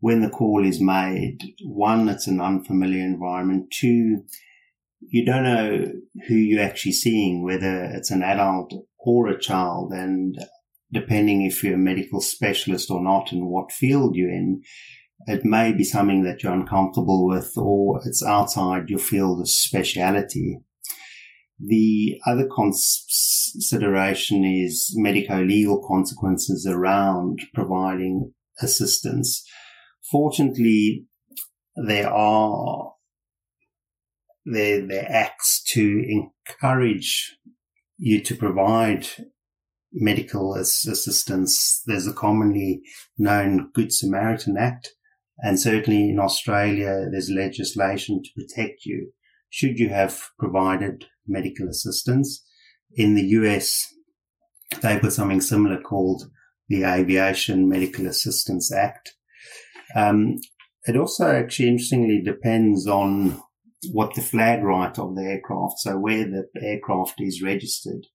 when 0.00 0.20
the 0.20 0.30
call 0.30 0.64
is 0.64 0.80
made, 0.80 1.38
one, 1.64 2.08
it's 2.08 2.26
an 2.26 2.40
unfamiliar 2.40 3.02
environment. 3.02 3.70
Two, 3.70 4.24
you 5.00 5.24
don't 5.24 5.44
know 5.44 5.84
who 6.26 6.34
you're 6.34 6.62
actually 6.62 6.92
seeing, 6.92 7.42
whether 7.44 7.84
it's 7.84 8.10
an 8.10 8.22
adult 8.22 8.72
or 8.98 9.28
a 9.28 9.38
child. 9.38 9.92
And 9.92 10.36
depending 10.92 11.42
if 11.42 11.62
you're 11.62 11.74
a 11.74 11.78
medical 11.78 12.20
specialist 12.20 12.90
or 12.90 13.02
not 13.02 13.32
and 13.32 13.46
what 13.46 13.72
field 13.72 14.16
you're 14.16 14.30
in, 14.30 14.62
it 15.26 15.44
may 15.44 15.72
be 15.72 15.84
something 15.84 16.24
that 16.24 16.42
you're 16.42 16.52
uncomfortable 16.52 17.26
with 17.26 17.52
or 17.56 18.00
it's 18.04 18.22
outside 18.24 18.88
your 18.88 18.98
field 18.98 19.40
of 19.40 19.48
speciality. 19.48 20.60
The 21.58 22.20
other 22.26 22.46
consideration 22.54 24.44
is 24.44 24.92
medico-legal 24.94 25.82
consequences 25.88 26.66
around 26.66 27.40
providing 27.54 28.34
assistance. 28.60 29.42
Fortunately, 30.10 31.06
there 31.76 32.12
are 32.12 32.92
there, 34.44 34.86
there 34.86 35.06
acts 35.10 35.62
to 35.72 36.04
encourage 36.08 37.36
you 37.98 38.20
to 38.22 38.34
provide 38.36 39.06
medical 39.92 40.54
assistance. 40.54 41.82
There's 41.86 42.06
a 42.06 42.12
commonly 42.12 42.82
known 43.18 43.70
Good 43.74 43.92
Samaritan 43.92 44.56
Act, 44.56 44.92
and 45.38 45.58
certainly 45.58 46.10
in 46.10 46.20
Australia, 46.20 47.08
there's 47.10 47.30
legislation 47.30 48.22
to 48.22 48.30
protect 48.34 48.84
you 48.84 49.12
should 49.50 49.78
you 49.78 49.88
have 49.88 50.28
provided 50.38 51.06
medical 51.26 51.68
assistance. 51.68 52.44
In 52.94 53.14
the 53.14 53.24
US, 53.40 53.86
they 54.82 54.98
put 54.98 55.12
something 55.12 55.40
similar 55.40 55.80
called 55.80 56.30
the 56.68 56.84
Aviation 56.84 57.68
Medical 57.68 58.06
Assistance 58.06 58.72
Act. 58.72 59.15
Um, 59.94 60.36
it 60.84 60.96
also 60.96 61.26
actually 61.26 61.68
interestingly 61.68 62.22
depends 62.22 62.86
on 62.86 63.40
what 63.92 64.14
the 64.14 64.22
flag 64.22 64.62
right 64.62 64.96
of 64.98 65.16
the 65.16 65.22
aircraft, 65.22 65.78
so 65.78 65.98
where 65.98 66.24
the 66.24 66.46
aircraft 66.60 67.20
is 67.20 67.42
registered. 67.42 68.06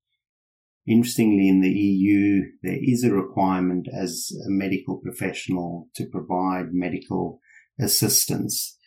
Interestingly, 0.87 1.47
in 1.47 1.61
the 1.61 1.69
EU, 1.69 2.43
there 2.63 2.79
is 2.81 3.03
a 3.03 3.13
requirement 3.13 3.87
as 3.93 4.31
a 4.45 4.49
medical 4.49 4.97
professional 4.97 5.89
to 5.95 6.05
provide 6.07 6.73
medical 6.73 7.39
assistance. 7.79 8.77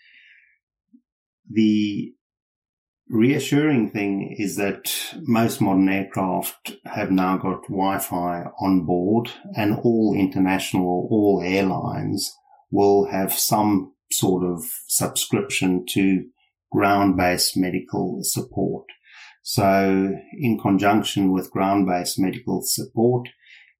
The 1.49 2.15
reassuring 3.09 3.91
thing 3.91 4.35
is 4.39 4.57
that 4.57 4.93
most 5.23 5.61
modern 5.61 5.89
aircraft 5.89 6.77
have 6.87 7.11
now 7.11 7.37
got 7.37 7.63
Wi-Fi 7.69 8.45
on 8.61 8.87
board 8.87 9.31
and 9.57 9.79
all 9.85 10.17
international, 10.19 11.07
all 11.11 11.43
airlines 11.45 12.35
will 12.75 13.07
have 13.07 13.33
some 13.33 13.93
sort 14.11 14.45
of 14.45 14.65
subscription 14.89 15.87
to 15.89 16.25
ground-based 16.73 17.57
medical 17.57 18.19
support. 18.23 18.85
So 19.43 20.13
in 20.33 20.59
conjunction 20.59 21.33
with 21.33 21.53
ground-based 21.53 22.19
medical 22.19 22.63
support, 22.65 23.29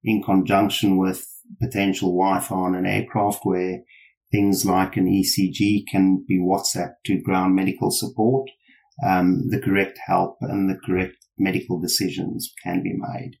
in 0.03 0.23
conjunction 0.23 0.97
with 0.97 1.27
potential 1.61 2.09
Wi-Fi 2.09 2.55
on 2.55 2.75
an 2.75 2.85
aircraft 2.85 3.41
where 3.43 3.81
things 4.31 4.65
like 4.65 4.95
an 4.95 5.07
ECG 5.07 5.83
can 5.91 6.23
be 6.25 6.39
WhatsApp 6.39 6.93
to 7.05 7.21
ground 7.21 7.53
medical 7.53 7.91
support, 7.91 8.49
um, 9.05 9.49
the 9.49 9.59
correct 9.59 9.99
help 10.05 10.37
and 10.41 10.69
the 10.69 10.79
correct 10.85 11.17
medical 11.37 11.81
decisions 11.81 12.53
can 12.63 12.81
be 12.81 12.93
made. 12.93 13.31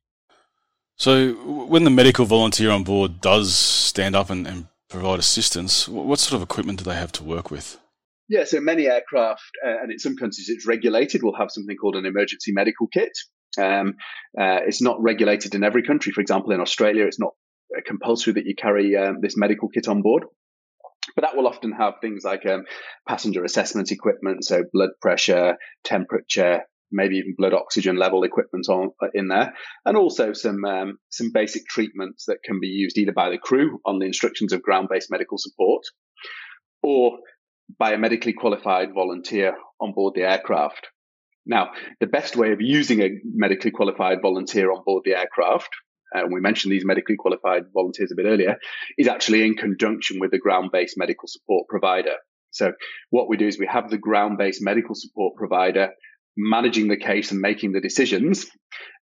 So, 0.97 1.33
when 1.67 1.83
the 1.83 1.89
medical 1.89 2.25
volunteer 2.25 2.71
on 2.71 2.83
board 2.83 3.21
does 3.21 3.53
stand 3.53 4.15
up 4.15 4.29
and, 4.29 4.47
and 4.47 4.67
provide 4.89 5.19
assistance, 5.19 5.87
what 5.87 6.19
sort 6.19 6.37
of 6.37 6.43
equipment 6.43 6.79
do 6.79 6.85
they 6.85 6.95
have 6.95 7.11
to 7.13 7.23
work 7.23 7.51
with? 7.51 7.79
Yeah, 8.27 8.43
so 8.45 8.59
many 8.59 8.87
aircraft, 8.87 9.43
uh, 9.65 9.81
and 9.81 9.91
in 9.91 9.99
some 9.99 10.17
countries 10.17 10.49
it's 10.49 10.65
regulated, 10.65 11.21
will 11.21 11.37
have 11.37 11.51
something 11.51 11.77
called 11.77 11.95
an 11.95 12.05
emergency 12.05 12.51
medical 12.53 12.87
kit. 12.87 13.11
Um, 13.57 13.95
uh, 14.39 14.65
it's 14.65 14.81
not 14.81 15.01
regulated 15.01 15.55
in 15.55 15.63
every 15.63 15.83
country. 15.83 16.11
For 16.11 16.21
example, 16.21 16.51
in 16.51 16.59
Australia, 16.59 17.05
it's 17.05 17.19
not 17.19 17.33
compulsory 17.85 18.33
that 18.33 18.45
you 18.45 18.55
carry 18.55 18.95
um, 18.95 19.17
this 19.21 19.37
medical 19.37 19.69
kit 19.69 19.87
on 19.87 20.01
board. 20.01 20.23
But 21.15 21.21
that 21.21 21.35
will 21.35 21.47
often 21.47 21.71
have 21.71 21.95
things 22.01 22.23
like 22.23 22.45
um, 22.45 22.63
passenger 23.07 23.43
assessment 23.43 23.91
equipment, 23.91 24.43
so 24.43 24.63
blood 24.73 24.89
pressure, 25.01 25.57
temperature, 25.83 26.61
maybe 26.95 27.17
even 27.17 27.35
blood 27.37 27.53
oxygen 27.53 27.97
level 27.97 28.23
equipment 28.23 28.67
on 28.69 28.91
uh, 29.03 29.07
in 29.13 29.27
there, 29.27 29.53
and 29.85 29.97
also 29.97 30.33
some 30.33 30.63
um, 30.65 30.97
some 31.09 31.31
basic 31.33 31.67
treatments 31.67 32.25
that 32.27 32.43
can 32.43 32.59
be 32.59 32.67
used 32.67 32.97
either 32.97 33.11
by 33.11 33.29
the 33.29 33.37
crew 33.37 33.79
on 33.85 33.99
the 33.99 34.05
instructions 34.05 34.53
of 34.53 34.61
ground-based 34.61 35.11
medical 35.11 35.37
support, 35.37 35.83
or 36.81 37.19
by 37.77 37.91
a 37.93 37.97
medically 37.97 38.33
qualified 38.33 38.89
volunteer 38.93 39.55
on 39.79 39.93
board 39.93 40.13
the 40.15 40.21
aircraft. 40.21 40.87
Now, 41.45 41.71
the 41.99 42.07
best 42.07 42.35
way 42.35 42.51
of 42.53 42.59
using 42.61 43.01
a 43.01 43.09
medically 43.23 43.71
qualified 43.71 44.19
volunteer 44.21 44.71
on 44.71 44.83
board 44.85 45.03
the 45.05 45.17
aircraft, 45.17 45.69
uh, 46.15 46.23
and 46.23 46.33
we 46.33 46.39
mentioned 46.41 46.71
these 46.71 46.85
medically 46.85 47.17
qualified 47.17 47.63
volunteers 47.73 48.11
a 48.11 48.15
bit 48.15 48.25
earlier, 48.25 48.57
is 48.97 49.07
actually 49.07 49.45
in 49.45 49.55
conjunction 49.55 50.19
with 50.19 50.31
the 50.31 50.39
ground-based 50.39 50.97
medical 50.97 51.27
support 51.27 51.67
provider. 51.67 52.15
So 52.51 52.71
what 53.09 53.27
we 53.29 53.37
do 53.37 53.47
is 53.47 53.59
we 53.59 53.67
have 53.67 53.89
the 53.89 53.97
ground-based 53.97 54.61
medical 54.63 54.95
support 54.95 55.35
provider 55.35 55.89
managing 56.37 56.87
the 56.87 56.97
case 56.97 57.31
and 57.31 57.39
making 57.39 57.71
the 57.71 57.81
decisions, 57.81 58.45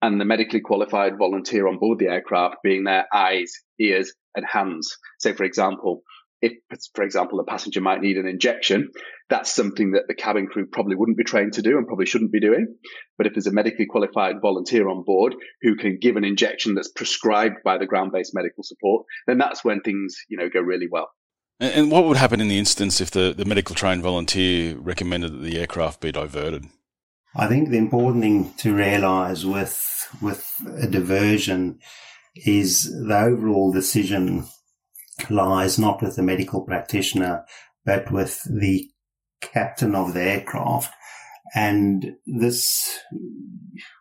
and 0.02 0.20
the 0.20 0.24
medically 0.24 0.60
qualified 0.60 1.16
volunteer 1.18 1.66
on 1.66 1.78
board 1.78 1.98
the 1.98 2.08
aircraft 2.08 2.56
being 2.62 2.84
their 2.84 3.06
eyes, 3.12 3.52
ears, 3.80 4.12
and 4.34 4.44
hands. 4.44 4.96
So, 5.18 5.32
for 5.32 5.44
example, 5.44 6.02
if, 6.42 6.52
for 6.94 7.04
example, 7.04 7.40
a 7.40 7.44
passenger 7.44 7.80
might 7.80 8.02
need 8.02 8.18
an 8.18 8.26
injection, 8.26 8.90
that's 9.30 9.54
something 9.54 9.92
that 9.92 10.02
the 10.08 10.14
cabin 10.14 10.46
crew 10.46 10.66
probably 10.70 10.94
wouldn't 10.94 11.16
be 11.16 11.24
trained 11.24 11.54
to 11.54 11.62
do 11.62 11.78
and 11.78 11.86
probably 11.86 12.04
shouldn't 12.04 12.32
be 12.32 12.40
doing. 12.40 12.76
But 13.16 13.26
if 13.26 13.32
there's 13.32 13.46
a 13.46 13.52
medically 13.52 13.86
qualified 13.86 14.42
volunteer 14.42 14.90
on 14.90 15.04
board 15.04 15.36
who 15.62 15.76
can 15.76 15.98
give 15.98 16.16
an 16.16 16.24
injection 16.24 16.74
that's 16.74 16.90
prescribed 16.90 17.62
by 17.64 17.78
the 17.78 17.86
ground-based 17.86 18.34
medical 18.34 18.62
support, 18.62 19.06
then 19.26 19.38
that's 19.38 19.64
when 19.64 19.80
things, 19.80 20.16
you 20.28 20.36
know, 20.36 20.50
go 20.50 20.60
really 20.60 20.88
well. 20.90 21.08
And 21.60 21.90
what 21.90 22.04
would 22.04 22.18
happen 22.18 22.42
in 22.42 22.48
the 22.48 22.58
instance 22.58 23.00
if 23.00 23.10
the, 23.10 23.32
the 23.34 23.46
medical 23.46 23.74
trained 23.74 24.02
volunteer 24.02 24.76
recommended 24.76 25.32
that 25.32 25.42
the 25.42 25.58
aircraft 25.58 26.00
be 26.00 26.12
diverted? 26.12 26.66
I 27.36 27.48
think 27.48 27.68
the 27.68 27.78
important 27.78 28.22
thing 28.22 28.54
to 28.58 28.74
realise 28.74 29.44
with 29.44 29.80
with 30.22 30.48
a 30.78 30.86
diversion 30.86 31.80
is 32.36 32.84
the 32.84 33.18
overall 33.18 33.72
decision 33.72 34.46
lies 35.30 35.78
not 35.78 36.02
with 36.02 36.16
the 36.16 36.22
medical 36.22 36.62
practitioner, 36.62 37.44
but 37.84 38.10
with 38.10 38.40
the 38.44 38.88
captain 39.40 39.94
of 39.94 40.14
the 40.14 40.22
aircraft. 40.22 40.92
And 41.54 42.12
this, 42.26 43.00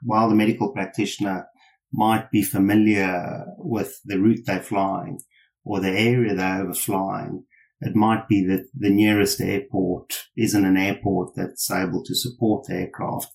while 0.01 0.29
the 0.29 0.35
medical 0.35 0.71
practitioner 0.71 1.47
might 1.91 2.31
be 2.31 2.41
familiar 2.41 3.45
with 3.57 3.99
the 4.05 4.19
route 4.19 4.45
they're 4.45 4.61
flying 4.61 5.19
or 5.63 5.79
the 5.79 5.91
area 5.91 6.33
they're 6.33 6.65
overflying, 6.65 7.43
it 7.85 7.95
might 7.95 8.27
be 8.27 8.45
that 8.47 8.67
the 8.73 8.89
nearest 8.89 9.41
airport 9.41 10.13
isn't 10.37 10.65
an 10.65 10.77
airport 10.77 11.35
that's 11.35 11.69
able 11.69 12.03
to 12.03 12.15
support 12.15 12.69
aircraft. 12.69 13.27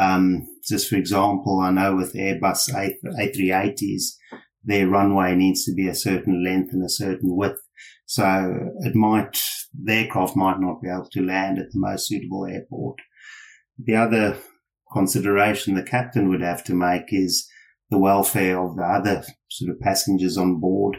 Um, 0.00 0.46
just 0.68 0.88
for 0.88 0.96
example, 0.96 1.60
I 1.60 1.70
know 1.70 1.96
with 1.96 2.14
Airbus 2.14 2.70
A380s, 2.72 4.02
their 4.64 4.88
runway 4.88 5.34
needs 5.36 5.64
to 5.64 5.74
be 5.74 5.88
a 5.88 5.94
certain 5.94 6.44
length 6.44 6.72
and 6.72 6.84
a 6.84 6.88
certain 6.88 7.36
width. 7.36 7.60
So 8.06 8.70
it 8.80 8.94
might, 8.94 9.40
the 9.72 9.92
aircraft 9.92 10.36
might 10.36 10.60
not 10.60 10.82
be 10.82 10.88
able 10.88 11.08
to 11.12 11.24
land 11.24 11.58
at 11.58 11.70
the 11.72 11.78
most 11.78 12.08
suitable 12.08 12.46
airport. 12.46 12.98
The 13.78 13.96
other 13.96 14.36
consideration 14.92 15.74
the 15.74 15.82
captain 15.82 16.28
would 16.28 16.42
have 16.42 16.64
to 16.64 16.74
make 16.74 17.12
is 17.12 17.48
the 17.90 17.98
welfare 17.98 18.58
of 18.58 18.76
the 18.76 18.82
other 18.82 19.24
sort 19.48 19.70
of 19.70 19.80
passengers 19.80 20.36
on 20.36 20.60
board. 20.60 20.98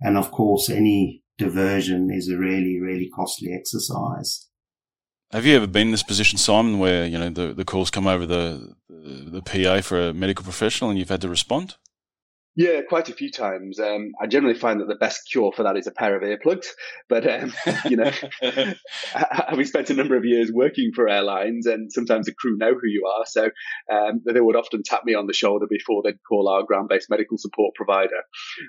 And 0.00 0.16
of 0.16 0.30
course, 0.30 0.70
any 0.70 1.22
diversion 1.38 2.10
is 2.12 2.28
a 2.28 2.36
really, 2.36 2.78
really 2.80 3.08
costly 3.08 3.52
exercise. 3.52 4.48
Have 5.30 5.46
you 5.46 5.56
ever 5.56 5.66
been 5.66 5.88
in 5.88 5.92
this 5.92 6.02
position, 6.02 6.38
Simon, 6.38 6.78
where 6.78 7.06
you 7.06 7.18
know 7.18 7.30
the, 7.30 7.54
the 7.54 7.64
calls 7.64 7.90
come 7.90 8.06
over 8.06 8.26
the 8.26 8.74
the 8.88 9.42
PA 9.42 9.80
for 9.80 10.08
a 10.08 10.14
medical 10.14 10.42
professional 10.42 10.90
and 10.90 10.98
you've 10.98 11.10
had 11.10 11.20
to 11.20 11.28
respond? 11.28 11.76
Yeah, 12.56 12.80
quite 12.82 13.08
a 13.08 13.14
few 13.14 13.30
times. 13.30 13.78
Um, 13.78 14.10
I 14.20 14.26
generally 14.26 14.58
find 14.58 14.80
that 14.80 14.88
the 14.88 14.96
best 14.96 15.30
cure 15.30 15.52
for 15.52 15.62
that 15.62 15.76
is 15.76 15.86
a 15.86 15.92
pair 15.92 16.16
of 16.16 16.22
earplugs. 16.22 16.66
But 17.08 17.24
um, 17.24 17.54
you 17.88 17.96
know, 17.96 18.10
having 19.12 19.64
spent 19.64 19.90
a 19.90 19.94
number 19.94 20.16
of 20.16 20.24
years 20.24 20.50
working 20.52 20.90
for 20.92 21.08
airlines, 21.08 21.66
and 21.66 21.92
sometimes 21.92 22.26
the 22.26 22.34
crew 22.34 22.56
know 22.56 22.72
who 22.72 22.88
you 22.88 23.06
are, 23.06 23.24
so 23.26 23.50
um, 23.92 24.22
they 24.26 24.40
would 24.40 24.56
often 24.56 24.82
tap 24.84 25.04
me 25.04 25.14
on 25.14 25.28
the 25.28 25.32
shoulder 25.32 25.66
before 25.70 26.02
they'd 26.02 26.18
call 26.28 26.48
our 26.48 26.64
ground-based 26.64 27.08
medical 27.08 27.38
support 27.38 27.74
provider. 27.76 28.22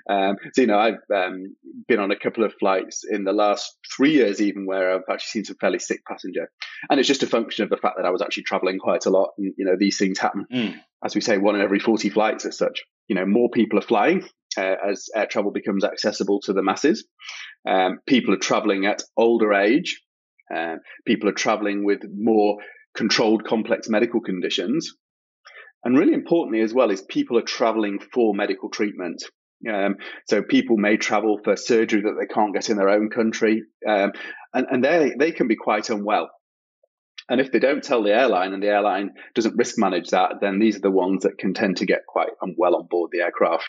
Um, 0.08 0.36
so 0.52 0.62
you 0.62 0.68
know, 0.68 0.78
I've 0.78 0.94
um, 1.12 1.56
been 1.88 1.98
on 1.98 2.12
a 2.12 2.18
couple 2.18 2.44
of 2.44 2.54
flights 2.60 3.02
in 3.10 3.24
the 3.24 3.32
last 3.32 3.76
three 3.96 4.12
years, 4.12 4.40
even 4.40 4.66
where 4.66 4.94
I've 4.94 5.02
actually 5.10 5.30
seen 5.30 5.44
some 5.46 5.56
fairly 5.60 5.80
sick 5.80 6.02
passenger, 6.06 6.48
and 6.88 7.00
it's 7.00 7.08
just 7.08 7.24
a 7.24 7.26
function 7.26 7.64
of 7.64 7.70
the 7.70 7.76
fact 7.76 7.96
that 7.96 8.06
I 8.06 8.10
was 8.10 8.22
actually 8.22 8.44
traveling 8.44 8.78
quite 8.78 9.06
a 9.06 9.10
lot, 9.10 9.30
and 9.36 9.52
you 9.58 9.64
know, 9.64 9.76
these 9.76 9.98
things 9.98 10.20
happen. 10.20 10.46
Mm. 10.52 10.80
As 11.04 11.14
we 11.14 11.20
say, 11.20 11.38
one 11.38 11.54
in 11.54 11.62
every 11.62 11.80
40 11.80 12.10
flights 12.10 12.44
as 12.44 12.58
such 12.58 12.82
you 13.10 13.16
know, 13.16 13.26
more 13.26 13.50
people 13.50 13.76
are 13.76 13.82
flying 13.82 14.22
uh, 14.56 14.76
as 14.88 15.08
air 15.16 15.26
travel 15.26 15.50
becomes 15.50 15.82
accessible 15.84 16.40
to 16.42 16.52
the 16.52 16.62
masses. 16.62 17.04
Um, 17.68 17.98
people 18.06 18.32
are 18.32 18.38
traveling 18.38 18.86
at 18.86 19.02
older 19.16 19.52
age. 19.52 20.00
Uh, 20.54 20.76
people 21.04 21.28
are 21.28 21.32
traveling 21.32 21.84
with 21.84 22.02
more 22.16 22.58
controlled 22.96 23.44
complex 23.44 23.88
medical 23.88 24.20
conditions. 24.20 24.94
And 25.82 25.98
really 25.98 26.12
importantly 26.14 26.60
as 26.60 26.72
well 26.72 26.92
is 26.92 27.02
people 27.02 27.36
are 27.36 27.42
traveling 27.42 27.98
for 28.14 28.32
medical 28.32 28.70
treatment. 28.70 29.24
Um, 29.68 29.96
so 30.28 30.42
people 30.42 30.76
may 30.76 30.96
travel 30.96 31.40
for 31.42 31.56
surgery 31.56 32.02
that 32.02 32.16
they 32.18 32.32
can't 32.32 32.54
get 32.54 32.70
in 32.70 32.76
their 32.76 32.90
own 32.90 33.10
country, 33.10 33.62
um, 33.86 34.12
and, 34.54 34.66
and 34.70 34.84
they 34.84 35.12
they 35.18 35.32
can 35.32 35.48
be 35.48 35.56
quite 35.56 35.90
unwell. 35.90 36.30
And 37.30 37.40
if 37.40 37.52
they 37.52 37.60
don't 37.60 37.82
tell 37.82 38.02
the 38.02 38.12
airline 38.12 38.52
and 38.52 38.60
the 38.60 38.66
airline 38.66 39.12
doesn't 39.36 39.56
risk 39.56 39.78
manage 39.78 40.10
that, 40.10 40.40
then 40.40 40.58
these 40.58 40.76
are 40.76 40.80
the 40.80 40.90
ones 40.90 41.22
that 41.22 41.38
can 41.38 41.54
tend 41.54 41.76
to 41.76 41.86
get 41.86 42.04
quite 42.08 42.30
um, 42.42 42.50
unwell 42.50 42.74
on 42.74 42.88
board 42.90 43.10
the 43.12 43.20
aircraft. 43.20 43.68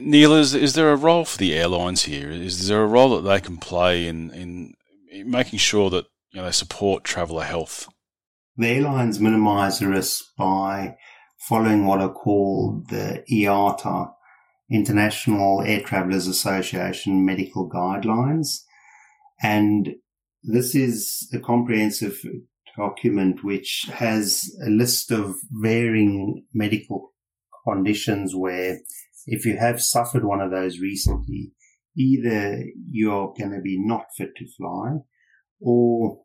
Neil, 0.00 0.34
is, 0.34 0.54
is 0.54 0.74
there 0.74 0.92
a 0.92 0.96
role 0.96 1.24
for 1.24 1.38
the 1.38 1.54
airlines 1.54 2.02
here? 2.02 2.30
Is 2.30 2.68
there 2.68 2.82
a 2.82 2.86
role 2.86 3.16
that 3.16 3.26
they 3.26 3.40
can 3.40 3.56
play 3.56 4.06
in, 4.06 4.30
in 4.32 4.74
making 5.24 5.58
sure 5.58 5.88
that 5.88 6.04
you 6.30 6.40
know, 6.40 6.44
they 6.44 6.52
support 6.52 7.04
traveller 7.04 7.44
health? 7.44 7.88
The 8.58 8.68
airlines 8.68 9.18
minimise 9.18 9.78
the 9.78 9.88
risk 9.88 10.26
by 10.36 10.96
following 11.38 11.86
what 11.86 12.02
are 12.02 12.12
called 12.12 12.90
the 12.90 13.24
IATA, 13.32 14.12
International 14.70 15.62
Air 15.62 15.80
Travellers 15.80 16.26
Association 16.26 17.24
medical 17.24 17.68
guidelines. 17.68 18.60
And 19.42 19.94
this 20.44 20.74
is 20.74 21.28
a 21.32 21.38
comprehensive 21.38 22.20
document 22.76 23.42
which 23.42 23.86
has 23.92 24.54
a 24.64 24.68
list 24.68 25.10
of 25.10 25.36
varying 25.50 26.44
medical 26.52 27.12
conditions 27.66 28.34
where 28.34 28.78
if 29.26 29.46
you 29.46 29.56
have 29.56 29.80
suffered 29.80 30.24
one 30.24 30.40
of 30.40 30.50
those 30.50 30.80
recently, 30.80 31.52
either 31.96 32.62
you're 32.90 33.32
going 33.38 33.52
to 33.52 33.60
be 33.62 33.78
not 33.80 34.04
fit 34.16 34.36
to 34.36 34.46
fly 34.46 34.96
or 35.60 36.20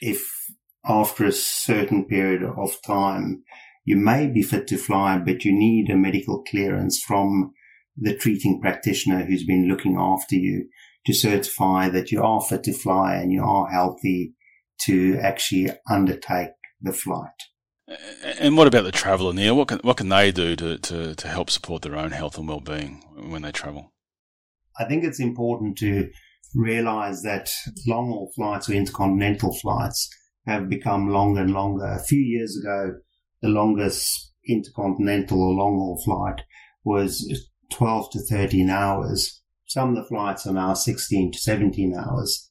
if 0.00 0.24
after 0.84 1.24
a 1.24 1.32
certain 1.32 2.04
period 2.04 2.44
of 2.44 2.76
time 2.86 3.42
you 3.84 3.96
may 3.96 4.26
be 4.26 4.42
fit 4.42 4.66
to 4.68 4.76
fly, 4.76 5.18
but 5.18 5.44
you 5.44 5.52
need 5.52 5.90
a 5.90 5.96
medical 5.96 6.44
clearance 6.44 7.00
from 7.00 7.52
the 7.96 8.14
treating 8.14 8.60
practitioner 8.60 9.24
who's 9.24 9.44
been 9.44 9.68
looking 9.68 9.96
after 9.98 10.36
you 10.36 10.68
to 11.06 11.14
certify 11.14 11.88
that 11.88 12.10
you 12.10 12.22
are 12.22 12.40
fit 12.40 12.64
to 12.64 12.72
fly 12.72 13.14
and 13.14 13.32
you 13.32 13.42
are 13.42 13.70
healthy 13.70 14.34
to 14.82 15.18
actually 15.22 15.70
undertake 15.90 16.50
the 16.80 16.92
flight. 16.92 17.30
And 18.40 18.56
what 18.56 18.66
about 18.66 18.82
the 18.82 18.92
traveller, 18.92 19.32
Neil? 19.32 19.56
What 19.56 19.68
can 19.68 19.78
what 19.78 19.96
can 19.96 20.08
they 20.08 20.32
do 20.32 20.56
to, 20.56 20.76
to, 20.76 21.14
to 21.14 21.28
help 21.28 21.50
support 21.50 21.82
their 21.82 21.96
own 21.96 22.10
health 22.10 22.36
and 22.36 22.48
well 22.48 22.60
being 22.60 23.04
when 23.30 23.42
they 23.42 23.52
travel? 23.52 23.92
I 24.78 24.84
think 24.84 25.04
it's 25.04 25.20
important 25.20 25.78
to 25.78 26.10
realise 26.54 27.22
that 27.22 27.50
long 27.86 28.08
haul 28.08 28.32
flights 28.34 28.68
or 28.68 28.72
intercontinental 28.72 29.54
flights 29.54 30.10
have 30.46 30.68
become 30.68 31.10
longer 31.10 31.42
and 31.42 31.52
longer. 31.52 31.84
A 31.84 32.02
few 32.02 32.20
years 32.20 32.58
ago, 32.58 32.94
the 33.40 33.48
longest 33.48 34.32
intercontinental 34.48 35.40
or 35.40 35.54
long 35.54 35.76
haul 35.76 36.02
flight 36.04 36.42
was 36.84 37.48
12 37.72 38.10
to 38.12 38.18
13 38.20 38.68
hours. 38.68 39.42
Some 39.66 39.90
of 39.90 39.96
the 39.96 40.08
flights 40.08 40.46
are 40.46 40.52
now 40.52 40.74
16 40.74 41.32
to 41.32 41.38
17 41.38 41.94
hours. 41.94 42.50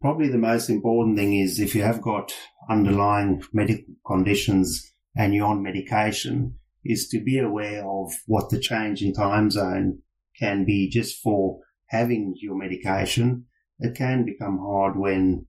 probably 0.00 0.28
the 0.28 0.38
most 0.38 0.70
important 0.70 1.18
thing 1.18 1.38
is 1.38 1.60
if 1.60 1.74
you 1.74 1.82
have 1.82 2.00
got 2.00 2.32
underlying 2.70 3.42
medical 3.52 3.94
conditions 4.06 4.90
and 5.14 5.34
you're 5.34 5.46
on 5.46 5.62
medication, 5.62 6.54
is 6.84 7.08
to 7.08 7.22
be 7.22 7.38
aware 7.38 7.86
of 7.86 8.12
what 8.26 8.48
the 8.48 8.58
change 8.58 9.02
in 9.02 9.12
time 9.12 9.50
zone 9.50 9.98
can 10.38 10.64
be 10.64 10.88
just 10.88 11.20
for 11.20 11.58
having 11.88 12.34
your 12.40 12.56
medication. 12.56 13.44
It 13.78 13.94
can 13.94 14.24
become 14.24 14.58
hard 14.58 14.96
when 14.96 15.46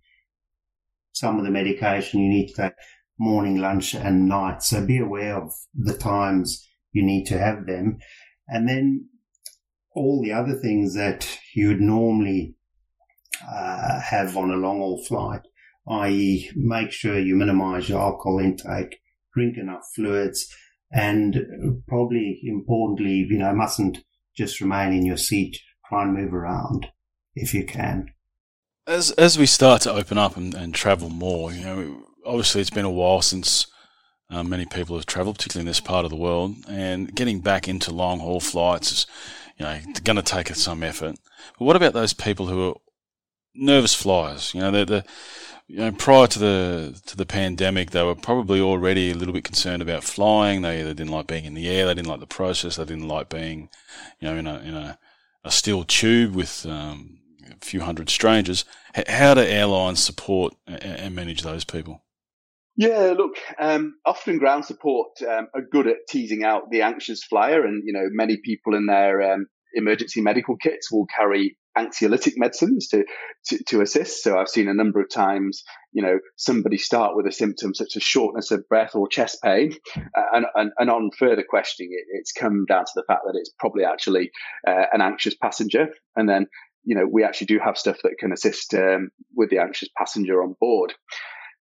some 1.14 1.38
of 1.38 1.46
the 1.46 1.52
medication 1.52 2.20
you 2.20 2.30
need 2.30 2.48
to 2.48 2.64
take 2.64 2.74
morning, 3.18 3.58
lunch, 3.58 3.94
and 3.94 4.28
night. 4.28 4.64
So 4.64 4.86
be 4.86 4.98
aware 4.98 5.38
of 5.38 5.54
the 5.74 5.98
times 5.98 6.68
you 6.92 7.04
need 7.04 7.26
to 7.28 7.38
have 7.38 7.66
them. 7.66 8.00
And 8.48 8.68
then 8.68 9.08
all 9.94 10.22
the 10.24 10.32
other 10.32 10.56
things 10.56 10.94
that 10.96 11.40
you 11.54 11.70
would 11.70 11.82
normally 11.82 12.56
uh, 13.48 14.00
have 14.00 14.38
on 14.38 14.52
a 14.52 14.56
long 14.56 14.80
haul 14.80 15.04
flight, 15.04 15.42
i.e., 15.88 16.50
make 16.56 16.92
sure 16.92 17.20
you 17.20 17.36
minimize 17.36 17.90
your 17.90 18.00
alcohol 18.00 18.40
intake, 18.40 19.00
drink 19.34 19.58
enough 19.58 19.84
fluids, 19.96 20.48
and 20.92 21.38
probably 21.88 22.40
importantly, 22.44 23.26
you 23.30 23.38
know, 23.38 23.54
mustn't 23.54 24.00
just 24.36 24.62
remain 24.62 24.94
in 24.94 25.06
your 25.06 25.18
seat. 25.18 25.58
Try 25.88 26.04
and 26.04 26.14
move 26.14 26.34
around 26.34 26.88
if 27.36 27.54
you 27.54 27.66
can. 27.66 28.14
As 28.88 29.12
as 29.12 29.38
we 29.38 29.46
start 29.46 29.82
to 29.84 29.94
open 29.94 30.18
up 30.18 30.38
and, 30.38 30.54
and 30.54 30.74
travel 30.74 31.10
more, 31.10 31.52
you 31.52 31.64
know, 31.64 32.04
obviously 32.26 32.62
it's 32.62 32.70
been 32.70 32.86
a 32.86 32.90
while 32.90 33.22
since 33.22 33.68
uh, 34.30 34.44
many 34.44 34.66
people 34.66 34.96
have 34.96 35.06
travelled, 35.06 35.38
particularly 35.38 35.64
in 35.64 35.68
this 35.68 35.80
part 35.80 36.06
of 36.06 36.12
the 36.12 36.18
world, 36.18 36.56
and 36.68 37.14
getting 37.14 37.42
back 37.42 37.68
into 37.68 37.94
long 37.94 38.20
haul 38.20 38.40
flights 38.40 38.92
is, 38.92 39.08
you 39.58 39.66
know, 39.66 39.80
going 40.04 40.16
to 40.16 40.22
take 40.22 40.48
some 40.56 40.84
effort. 40.84 41.16
But 41.58 41.66
what 41.66 41.76
about 41.76 41.94
those 41.94 42.14
people 42.14 42.48
who 42.48 42.70
are 42.70 42.76
nervous 43.56 43.94
flyers? 43.94 44.54
You 44.54 44.62
know, 44.62 44.84
they're, 44.84 45.04
you 45.68 45.78
know, 45.78 45.92
prior 45.92 46.28
to 46.28 46.40
the 46.40 47.02
to 47.06 47.18
the 47.18 47.26
pandemic, 47.26 47.92
they 47.92 48.04
were 48.04 48.16
probably 48.16 48.60
already 48.60 49.12
a 49.12 49.16
little 49.16 49.34
bit 49.34 49.44
concerned 49.44 49.82
about 49.82 50.04
flying. 50.04 50.62
They 50.62 50.84
didn't 50.84 51.10
like 51.10 51.28
being 51.28 51.46
in 51.46 51.54
the 51.54 51.70
air, 51.70 51.86
they 51.86 51.94
didn't 51.94 52.10
like 52.10 52.20
the 52.20 52.28
process, 52.28 52.76
they 52.76 52.86
didn't 52.86 53.08
like 53.08 53.30
being, 53.30 53.70
you 54.20 54.28
know, 54.28 54.36
in 54.36 54.48
a 54.48 54.60
in 54.60 54.74
a, 54.76 55.00
a 55.44 55.52
steel 55.52 55.84
tube 55.84 56.36
with 56.36 56.66
um, 56.66 57.20
a 57.50 57.66
few 57.66 57.82
hundred 57.82 58.10
strangers. 58.10 58.66
How 59.08 59.34
do 59.34 59.42
airlines 59.42 60.04
support 60.04 60.54
and 60.68 61.16
manage 61.16 61.44
those 61.44 61.64
people? 61.64 62.04
Yeah, 62.78 63.14
look, 63.18 63.36
um, 63.60 63.96
often 64.06 64.38
ground 64.38 64.66
support 64.66 65.22
um, 65.22 65.48
are 65.54 65.62
good 65.70 65.88
at 65.88 66.08
teasing 66.10 66.44
out 66.44 66.72
the 66.72 66.82
anxious 66.82 67.24
flyer, 67.24 67.66
and 67.66 67.84
you 67.86 67.94
know 67.94 68.08
many 68.12 68.38
people 68.38 68.76
in 68.76 68.86
their 68.86 69.34
um, 69.34 69.48
emergency 69.74 70.22
medical 70.22 70.56
kits 70.58 70.92
will 70.92 71.06
carry 71.06 71.58
anxiolytic 71.78 72.34
medicines 72.36 72.88
to, 72.90 73.06
to, 73.46 73.64
to 73.66 73.82
assist. 73.82 74.24
So 74.24 74.38
I've 74.38 74.50
seen 74.50 74.68
a 74.68 74.74
number 74.74 75.00
of 75.00 75.10
times, 75.10 75.64
you 75.94 76.02
know, 76.02 76.20
somebody 76.36 76.78
start 76.78 77.16
with 77.16 77.26
a 77.28 77.32
symptom 77.32 77.74
such 77.74 77.96
as 77.96 78.04
shortness 78.04 78.52
of 78.52 78.68
breath 78.68 78.94
or 78.94 79.08
chest 79.08 79.40
pain, 79.44 79.76
uh, 79.96 80.24
and, 80.34 80.46
and, 80.56 80.72
and 80.78 80.90
on 80.90 81.12
further 81.18 81.46
questioning, 81.48 81.92
it, 81.94 82.06
it's 82.18 82.32
come 82.32 82.66
down 82.68 82.86
to 82.86 82.92
the 82.96 83.04
fact 83.08 83.22
that 83.26 83.38
it's 83.38 83.52
probably 83.60 83.86
actually 83.86 84.32
uh, 84.68 84.86
an 84.92 85.02
anxious 85.02 85.36
passenger, 85.36 85.90
and 86.16 86.28
then 86.28 86.48
you 86.84 86.96
know 86.96 87.06
we 87.10 87.24
actually 87.24 87.48
do 87.48 87.60
have 87.60 87.78
stuff 87.78 87.98
that 88.04 88.18
can 88.20 88.32
assist 88.32 88.74
um, 88.74 89.10
with 89.36 89.50
the 89.50 89.60
anxious 89.60 89.90
passenger 89.98 90.42
on 90.42 90.56
board 90.60 90.94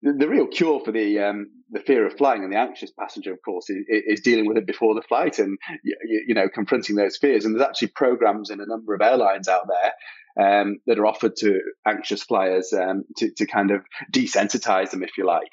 the, 0.03 0.29
real 0.29 0.47
cure 0.47 0.81
for 0.85 0.93
the 0.93 1.19
um, 1.21 1.49
the 1.71 1.81
fear 1.81 2.07
of 2.07 2.17
flying 2.17 2.45
and 2.45 2.53
the 2.53 2.59
anxious 2.59 2.93
passenger, 2.93 3.33
of 3.33 3.39
course, 3.45 3.69
is, 3.71 3.85
is 3.89 4.21
dealing 4.21 4.47
with 4.47 4.57
it 4.57 4.67
before 4.67 4.95
the 4.95 5.03
flight 5.03 5.39
and 5.39 5.59
you, 5.83 5.97
you, 6.29 6.35
know 6.35 6.49
confronting 6.49 6.97
those 6.97 7.17
fears. 7.17 7.45
And 7.45 7.55
there's 7.55 7.67
actually 7.67 7.89
programs 7.89 8.51
in 8.51 8.61
a 8.61 8.67
number 8.67 8.95
of 8.95 9.01
airlines 9.01 9.49
out 9.49 9.67
there 9.69 10.63
um, 10.63 10.79
that 10.87 10.99
are 10.99 11.07
offered 11.07 11.37
to 11.37 11.61
anxious 11.87 12.23
flyers 12.23 12.73
um, 12.73 13.05
to 13.19 13.31
to 13.37 13.47
kind 13.47 13.71
of 13.71 13.83
desensitize 14.13 14.91
them, 14.91 15.03
if 15.03 15.17
you 15.19 15.27
like. 15.27 15.51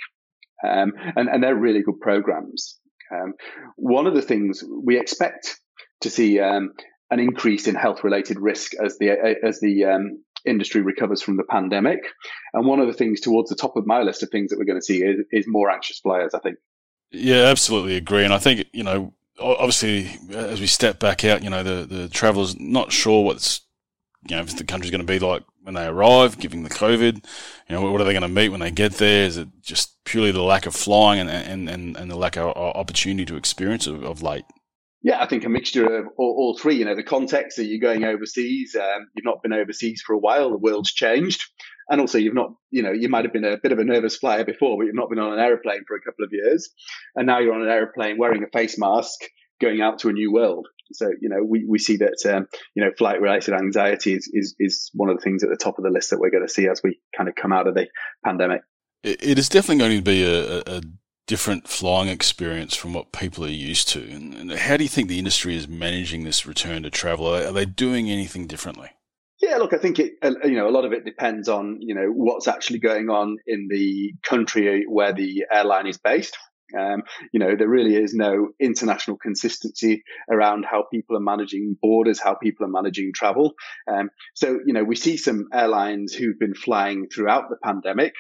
Um, 0.66 0.94
and, 1.16 1.28
and 1.28 1.44
they're 1.44 1.56
really 1.56 1.82
good 1.82 2.00
programs. 2.00 2.80
Um, 3.14 3.34
one 3.76 4.08
of 4.08 4.16
the 4.16 4.22
things 4.22 4.64
we 4.84 4.98
expect 4.98 5.60
to 6.02 6.10
see 6.10 6.40
um, 6.40 6.74
an 7.12 7.20
increase 7.20 7.68
in 7.68 7.76
health 7.76 8.04
related 8.04 8.40
risk 8.40 8.74
as 8.76 8.98
the 8.98 9.38
as 9.44 9.60
the 9.60 9.86
um, 9.86 10.24
industry 10.46 10.82
recovers 10.82 11.22
from 11.22 11.38
the 11.38 11.44
pandemic. 11.44 12.00
And 12.54 12.66
one 12.66 12.80
of 12.80 12.88
the 12.88 12.94
things 12.94 13.22
towards 13.22 13.50
the 13.50 13.56
top 13.56 13.76
of 13.76 13.86
my 13.86 14.02
list 14.02 14.24
of 14.24 14.30
things 14.30 14.50
that 14.50 14.60
we're 14.60 14.66
going 14.66 14.80
to 14.80 14.86
see 14.86 15.04
is, 15.04 15.26
is 15.32 15.48
more 15.48 15.70
anxious 15.70 16.00
players, 16.00 16.34
I 16.34 16.40
think. 16.40 16.58
Yeah, 17.12 17.44
absolutely 17.44 17.96
agree. 17.96 18.24
And 18.24 18.34
I 18.34 18.40
think, 18.40 18.66
you 18.74 18.84
know, 18.84 19.14
obviously, 19.40 20.10
uh, 20.34 20.38
as 20.38 20.60
we 20.60 20.68
step 20.68 21.00
back 21.00 21.24
out, 21.24 21.44
you 21.44 21.50
know, 21.50 21.64
the, 21.64 21.86
the 21.86 22.10
traveller's 22.10 22.60
not 22.60 22.92
sure 22.92 23.24
what's, 23.24 23.62
you 24.28 24.36
know, 24.36 24.42
if 24.42 24.56
the 24.58 24.64
country's 24.64 24.92
going 24.92 25.06
to 25.06 25.08
be 25.08 25.20
like 25.20 25.44
when 25.64 25.76
they 25.76 25.86
arrive, 25.86 26.40
given 26.40 26.64
the 26.64 26.70
COVID. 26.70 27.26
You 27.70 27.76
know, 27.76 27.90
what 27.90 28.02
are 28.02 28.04
they 28.04 28.14
going 28.14 28.22
to 28.22 28.28
meet 28.28 28.50
when 28.50 28.60
they 28.60 28.72
get 28.72 28.94
there? 28.94 29.26
Is 29.26 29.38
it 29.38 29.48
just 29.62 30.04
purely 30.04 30.32
the 30.32 30.42
lack 30.42 30.66
of 30.66 30.76
flying 30.76 31.20
and, 31.20 31.30
and, 31.30 31.70
and, 31.70 31.98
and 31.98 32.12
the 32.12 32.16
lack 32.16 32.38
of 32.38 32.56
uh, 32.56 32.78
opportunity 32.78 33.26
to 33.26 33.36
experience 33.36 33.88
of, 33.88 34.04
of 34.04 34.22
late? 34.22 34.46
Yeah, 35.04 35.22
I 35.22 35.28
think 35.28 35.44
a 35.44 35.50
mixture 35.50 36.00
of 36.00 36.08
all, 36.18 36.36
all 36.38 36.58
three. 36.58 36.76
You 36.76 36.86
know, 36.86 36.96
the 36.96 37.04
context 37.04 37.58
that 37.58 37.66
you're 37.66 37.80
going 37.80 38.06
overseas, 38.06 38.76
um, 38.76 39.10
you've 39.14 39.26
not 39.26 39.44
been 39.44 39.54
overseas 39.54 40.02
for 40.02 40.14
a 40.14 40.20
while, 40.20 40.50
the 40.50 40.58
world's 40.58 40.94
changed, 40.94 41.44
and 41.90 42.00
also 42.00 42.18
you've 42.18 42.34
not, 42.34 42.54
you 42.72 42.84
know, 42.84 42.94
you 42.94 43.10
might 43.10 43.26
have 43.26 43.34
been 43.34 43.44
a 43.44 43.58
bit 43.58 43.74
of 43.74 43.80
a 43.80 43.84
nervous 43.84 44.16
flyer 44.16 44.46
before, 44.46 44.78
but 44.78 44.86
you've 44.86 44.96
not 44.96 45.10
been 45.10 45.20
on 45.20 45.34
an 45.34 45.40
aeroplane 45.40 45.84
for 45.86 45.98
a 45.98 46.02
couple 46.02 46.24
of 46.24 46.32
years, 46.32 46.70
and 47.16 47.28
now 47.28 47.40
you're 47.40 47.54
on 47.54 47.62
an 47.62 47.70
aeroplane 47.70 48.18
wearing 48.18 48.44
a 48.44 48.58
face 48.58 48.78
mask, 48.80 49.20
going 49.60 49.82
out 49.82 50.00
to 50.00 50.10
a 50.10 50.14
new 50.14 50.32
world. 50.32 50.68
So, 50.94 51.10
you 51.20 51.30
know, 51.30 51.44
we, 51.44 51.66
we 51.68 51.80
see 51.80 51.98
that, 51.98 52.26
um, 52.34 52.48
you 52.76 52.84
know, 52.84 52.92
flight 52.98 53.20
related 53.20 53.56
anxiety 53.56 54.14
is, 54.14 54.30
is, 54.32 54.56
is 54.60 54.90
one 54.94 55.10
of 55.10 55.18
the 55.18 55.24
things 55.24 55.44
at 55.44 55.50
the 55.50 55.58
top 55.58 55.78
of 55.78 55.84
the 55.84 55.90
list 55.90 56.12
that 56.12 56.20
we're 56.20 56.30
going 56.30 56.46
to 56.46 56.54
see 56.54 56.68
as 56.68 56.82
we 56.84 57.00
kind 57.16 57.28
of 57.28 57.36
come 57.36 57.52
out 57.52 57.68
of 57.68 57.74
the 57.74 57.88
pandemic. 58.24 58.62
It 59.04 59.38
is 59.38 59.50
definitely 59.50 59.80
going 59.80 59.98
to 59.98 60.02
be 60.02 60.24
a, 60.24 60.78
a 60.78 60.82
different 61.26 61.68
flying 61.68 62.10
experience 62.10 62.76
from 62.76 62.94
what 62.94 63.12
people 63.12 63.46
are 63.46 63.50
used 63.50 63.88
to. 63.90 64.02
And, 64.02 64.52
how 64.52 64.78
do 64.78 64.84
you 64.84 64.90
think 64.90 65.08
the 65.08 65.20
industry 65.20 65.56
is 65.56 65.68
managing 65.68 66.24
this 66.24 66.46
return 66.46 66.84
to 66.84 66.90
travel? 66.90 67.28
Are, 67.28 67.48
are 67.48 67.52
they 67.52 67.66
doing 67.66 68.10
anything 68.10 68.48
differently? 68.48 68.90
Yeah, 69.42 69.58
look, 69.58 69.74
I 69.74 69.78
think 69.78 70.00
it, 70.00 70.14
uh, 70.22 70.32
you 70.44 70.56
know, 70.56 70.68
a 70.68 70.72
lot 70.72 70.86
of 70.86 70.94
it 70.94 71.04
depends 71.04 71.50
on, 71.50 71.80
you 71.82 71.96
know, 71.96 72.08
what's 72.08 72.48
actually 72.48 72.80
going 72.80 73.10
on 73.10 73.38
in 73.46 73.68
the 73.70 74.14
country 74.24 74.86
where 74.88 75.12
the 75.12 75.46
airline 75.52 75.88
is 75.88 75.98
based. 75.98 76.38
Um, 76.78 77.04
you 77.32 77.40
know, 77.40 77.56
there 77.58 77.68
really 77.68 77.96
is 77.96 78.14
no 78.14 78.50
international 78.60 79.18
consistency 79.18 80.04
around 80.30 80.66
how 80.70 80.86
people 80.92 81.16
are 81.18 81.22
managing 81.22 81.78
borders, 81.82 82.20
how 82.20 82.36
people 82.36 82.66
are 82.66 82.70
managing 82.70 83.12
travel. 83.14 83.54
Um, 83.92 84.10
so, 84.34 84.60
you 84.66 84.74
know, 84.74 84.84
we 84.84 84.96
see 84.96 85.18
some 85.18 85.48
airlines 85.54 86.14
who've 86.14 86.40
been 86.40 86.56
flying 86.56 87.08
throughout 87.14 87.50
the 87.50 87.58
pandemic 87.64 88.14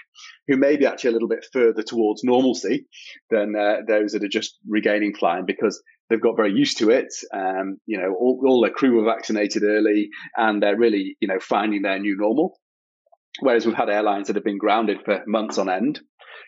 who 0.47 0.57
may 0.57 0.75
be 0.75 0.85
actually 0.85 1.11
a 1.11 1.13
little 1.13 1.29
bit 1.29 1.45
further 1.53 1.83
towards 1.83 2.23
normalcy 2.23 2.85
than 3.29 3.55
uh, 3.55 3.77
those 3.87 4.11
that 4.11 4.23
are 4.23 4.29
just 4.29 4.57
regaining 4.67 5.15
flying 5.15 5.45
because 5.45 5.81
they've 6.09 6.21
got 6.21 6.35
very 6.35 6.51
used 6.51 6.79
to 6.79 6.89
it. 6.89 7.13
Um, 7.33 7.77
you 7.85 7.97
know, 7.97 8.13
all, 8.13 8.43
all 8.45 8.61
their 8.61 8.71
crew 8.71 8.97
were 8.97 9.05
vaccinated 9.05 9.63
early 9.63 10.09
and 10.35 10.61
they're 10.61 10.77
really, 10.77 11.17
you 11.19 11.27
know, 11.27 11.39
finding 11.39 11.81
their 11.81 11.99
new 11.99 12.17
normal. 12.17 12.59
Whereas 13.39 13.65
we've 13.65 13.75
had 13.75 13.89
airlines 13.89 14.27
that 14.27 14.35
have 14.35 14.43
been 14.43 14.59
grounded 14.59 14.99
for 15.03 15.23
months 15.25 15.57
on 15.57 15.69
end 15.69 15.99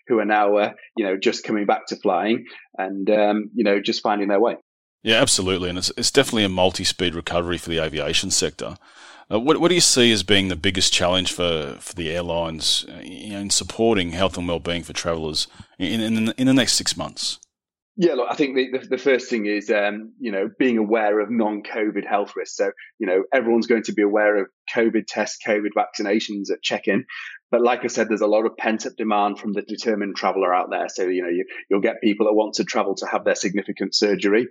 who 0.08 0.20
are 0.20 0.26
now, 0.26 0.58
uh, 0.58 0.74
you 0.96 1.06
know, 1.06 1.18
just 1.18 1.44
coming 1.44 1.66
back 1.66 1.88
to 1.88 1.96
flying 1.96 2.46
and, 2.78 3.10
um, 3.10 3.50
you 3.54 3.64
know, 3.64 3.80
just 3.80 4.02
finding 4.02 4.28
their 4.28 4.40
way. 4.40 4.58
Yeah, 5.04 5.22
absolutely. 5.22 5.70
And 5.70 5.78
it's, 5.78 5.92
it's 5.98 6.12
definitely 6.12 6.46
a 6.46 6.50
multi 6.50 6.84
speed 6.84 7.14
recovery 7.14 7.58
for 7.58 7.70
the 7.70 7.80
aviation 7.80 8.32
sector. 8.32 8.78
Uh, 9.32 9.40
what, 9.40 9.60
what 9.60 9.70
do 9.70 9.76
you 9.76 9.82
see 9.82 10.12
as 10.12 10.24
being 10.24 10.50
the 10.50 10.56
biggest 10.56 10.94
challenge 10.94 11.32
for, 11.32 11.78
for 11.80 11.94
the 11.96 12.12
airlines 12.12 12.86
uh, 12.90 13.00
in 13.02 13.50
supporting 13.50 14.12
health 14.12 14.38
and 14.38 14.48
well-being 14.48 14.84
for 14.84 14.94
travellers 14.94 15.48
in, 15.80 16.00
in, 16.02 16.30
in 16.38 16.48
the 16.48 16.54
next 16.54 16.74
six 16.74 16.96
months? 16.96 17.40
Yeah, 17.98 18.16
look, 18.16 18.28
I 18.30 18.36
think 18.36 18.56
the, 18.56 18.78
the, 18.78 18.88
the 18.90 18.98
first 18.98 19.30
thing 19.30 19.46
is, 19.46 19.70
um, 19.70 20.12
you 20.20 20.32
know, 20.32 20.50
being 20.60 20.78
aware 20.78 21.22
of 21.22 21.32
non-COVID 21.32 22.06
health 22.06 22.34
risks. 22.36 22.58
So, 22.58 22.72
you 23.00 23.08
know, 23.08 23.24
everyone's 23.34 23.68
going 23.68 23.84
to 23.84 23.94
be 23.94 24.02
aware 24.02 24.36
of 24.36 24.48
COVID 24.76 25.06
tests, 25.08 25.40
COVID 25.48 25.70
vaccinations 25.78 26.52
at 26.52 26.62
check-in. 26.62 27.06
But 27.56 27.64
like 27.64 27.86
I 27.86 27.88
said, 27.88 28.10
there's 28.10 28.20
a 28.20 28.28
lot 28.28 28.46
of 28.46 28.58
pent-up 28.58 28.98
demand 28.98 29.40
from 29.40 29.54
the 29.54 29.62
determined 29.62 30.18
traveler 30.18 30.54
out 30.54 30.72
there. 30.72 30.90
So, 30.90 31.04
you 31.04 31.22
know, 31.22 31.30
you, 31.30 31.46
you'll 31.70 31.80
get 31.80 32.02
people 32.02 32.26
that 32.26 32.34
want 32.34 32.56
to 32.56 32.66
travel 32.66 32.96
to 32.96 33.06
have 33.06 33.24
their 33.24 33.36
significant 33.36 33.96
surgery. 33.96 34.50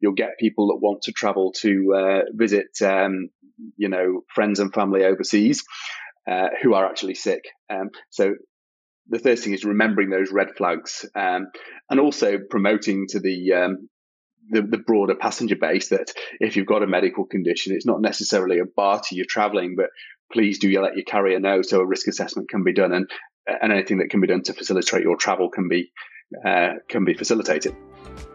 You'll 0.00 0.12
get 0.12 0.38
people 0.38 0.66
that 0.66 0.76
want 0.76 1.00
to 1.04 1.12
travel 1.12 1.52
to 1.62 1.94
uh, 1.94 2.20
visit, 2.34 2.82
um, 2.82 3.30
you 3.78 3.88
know, 3.88 4.20
friends 4.34 4.60
and 4.60 4.70
family 4.70 5.02
overseas. 5.02 5.64
Uh, 6.30 6.48
who 6.62 6.74
are 6.74 6.86
actually 6.86 7.14
sick. 7.14 7.42
Um, 7.70 7.88
so 8.10 8.34
the 9.08 9.18
first 9.18 9.42
thing 9.42 9.54
is 9.54 9.64
remembering 9.64 10.10
those 10.10 10.30
red 10.30 10.50
flags 10.54 11.06
um, 11.14 11.46
and 11.88 11.98
also 12.00 12.36
promoting 12.50 13.06
to 13.08 13.18
the, 13.18 13.54
um, 13.54 13.88
the, 14.50 14.60
the 14.60 14.78
broader 14.78 15.14
passenger 15.14 15.56
base 15.56 15.88
that 15.88 16.12
if 16.38 16.56
you've 16.56 16.66
got 16.66 16.82
a 16.82 16.86
medical 16.86 17.24
condition, 17.24 17.74
it's 17.74 17.86
not 17.86 18.02
necessarily 18.02 18.58
a 18.58 18.66
bar 18.66 19.00
to 19.08 19.16
you 19.16 19.24
traveling, 19.24 19.74
but 19.76 19.86
please 20.32 20.58
do 20.58 20.68
let 20.80 20.96
your 20.96 21.04
carrier 21.04 21.38
know 21.38 21.62
so 21.62 21.80
a 21.80 21.86
risk 21.86 22.08
assessment 22.08 22.48
can 22.48 22.64
be 22.64 22.72
done 22.72 22.92
and 22.92 23.10
and 23.46 23.72
anything 23.72 23.98
that 23.98 24.08
can 24.08 24.20
be 24.20 24.26
done 24.26 24.42
to 24.42 24.52
facilitate 24.52 25.02
your 25.02 25.16
travel 25.16 25.48
can 25.50 25.68
be 25.68 25.92
uh, 26.44 26.74
can 26.88 27.04
be 27.04 27.14
facilitated. 27.14 27.74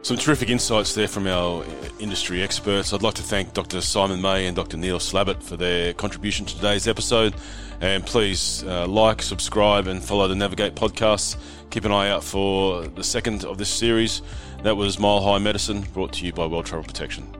Some 0.01 0.17
terrific 0.17 0.49
insights 0.49 0.95
there 0.95 1.07
from 1.07 1.27
our 1.27 1.65
industry 1.99 2.41
experts. 2.41 2.93
I'd 2.93 3.01
like 3.01 3.15
to 3.15 3.23
thank 3.23 3.53
Dr. 3.53 3.81
Simon 3.81 4.21
May 4.21 4.45
and 4.45 4.55
Dr. 4.55 4.77
Neil 4.77 4.99
Slabbert 4.99 5.43
for 5.43 5.57
their 5.57 5.93
contribution 5.93 6.45
to 6.45 6.55
today's 6.55 6.87
episode. 6.87 7.35
And 7.81 8.05
please 8.05 8.63
uh, 8.63 8.87
like, 8.87 9.21
subscribe, 9.21 9.87
and 9.87 10.03
follow 10.03 10.27
the 10.27 10.35
Navigate 10.35 10.75
podcasts. 10.75 11.37
Keep 11.69 11.85
an 11.85 11.91
eye 11.91 12.09
out 12.09 12.23
for 12.23 12.87
the 12.87 13.03
second 13.03 13.43
of 13.45 13.57
this 13.57 13.69
series. 13.69 14.21
That 14.63 14.77
was 14.77 14.97
Mile 14.97 15.21
High 15.21 15.39
Medicine, 15.39 15.81
brought 15.93 16.13
to 16.13 16.25
you 16.25 16.33
by 16.33 16.47
World 16.47 16.65
Travel 16.65 16.85
Protection. 16.85 17.36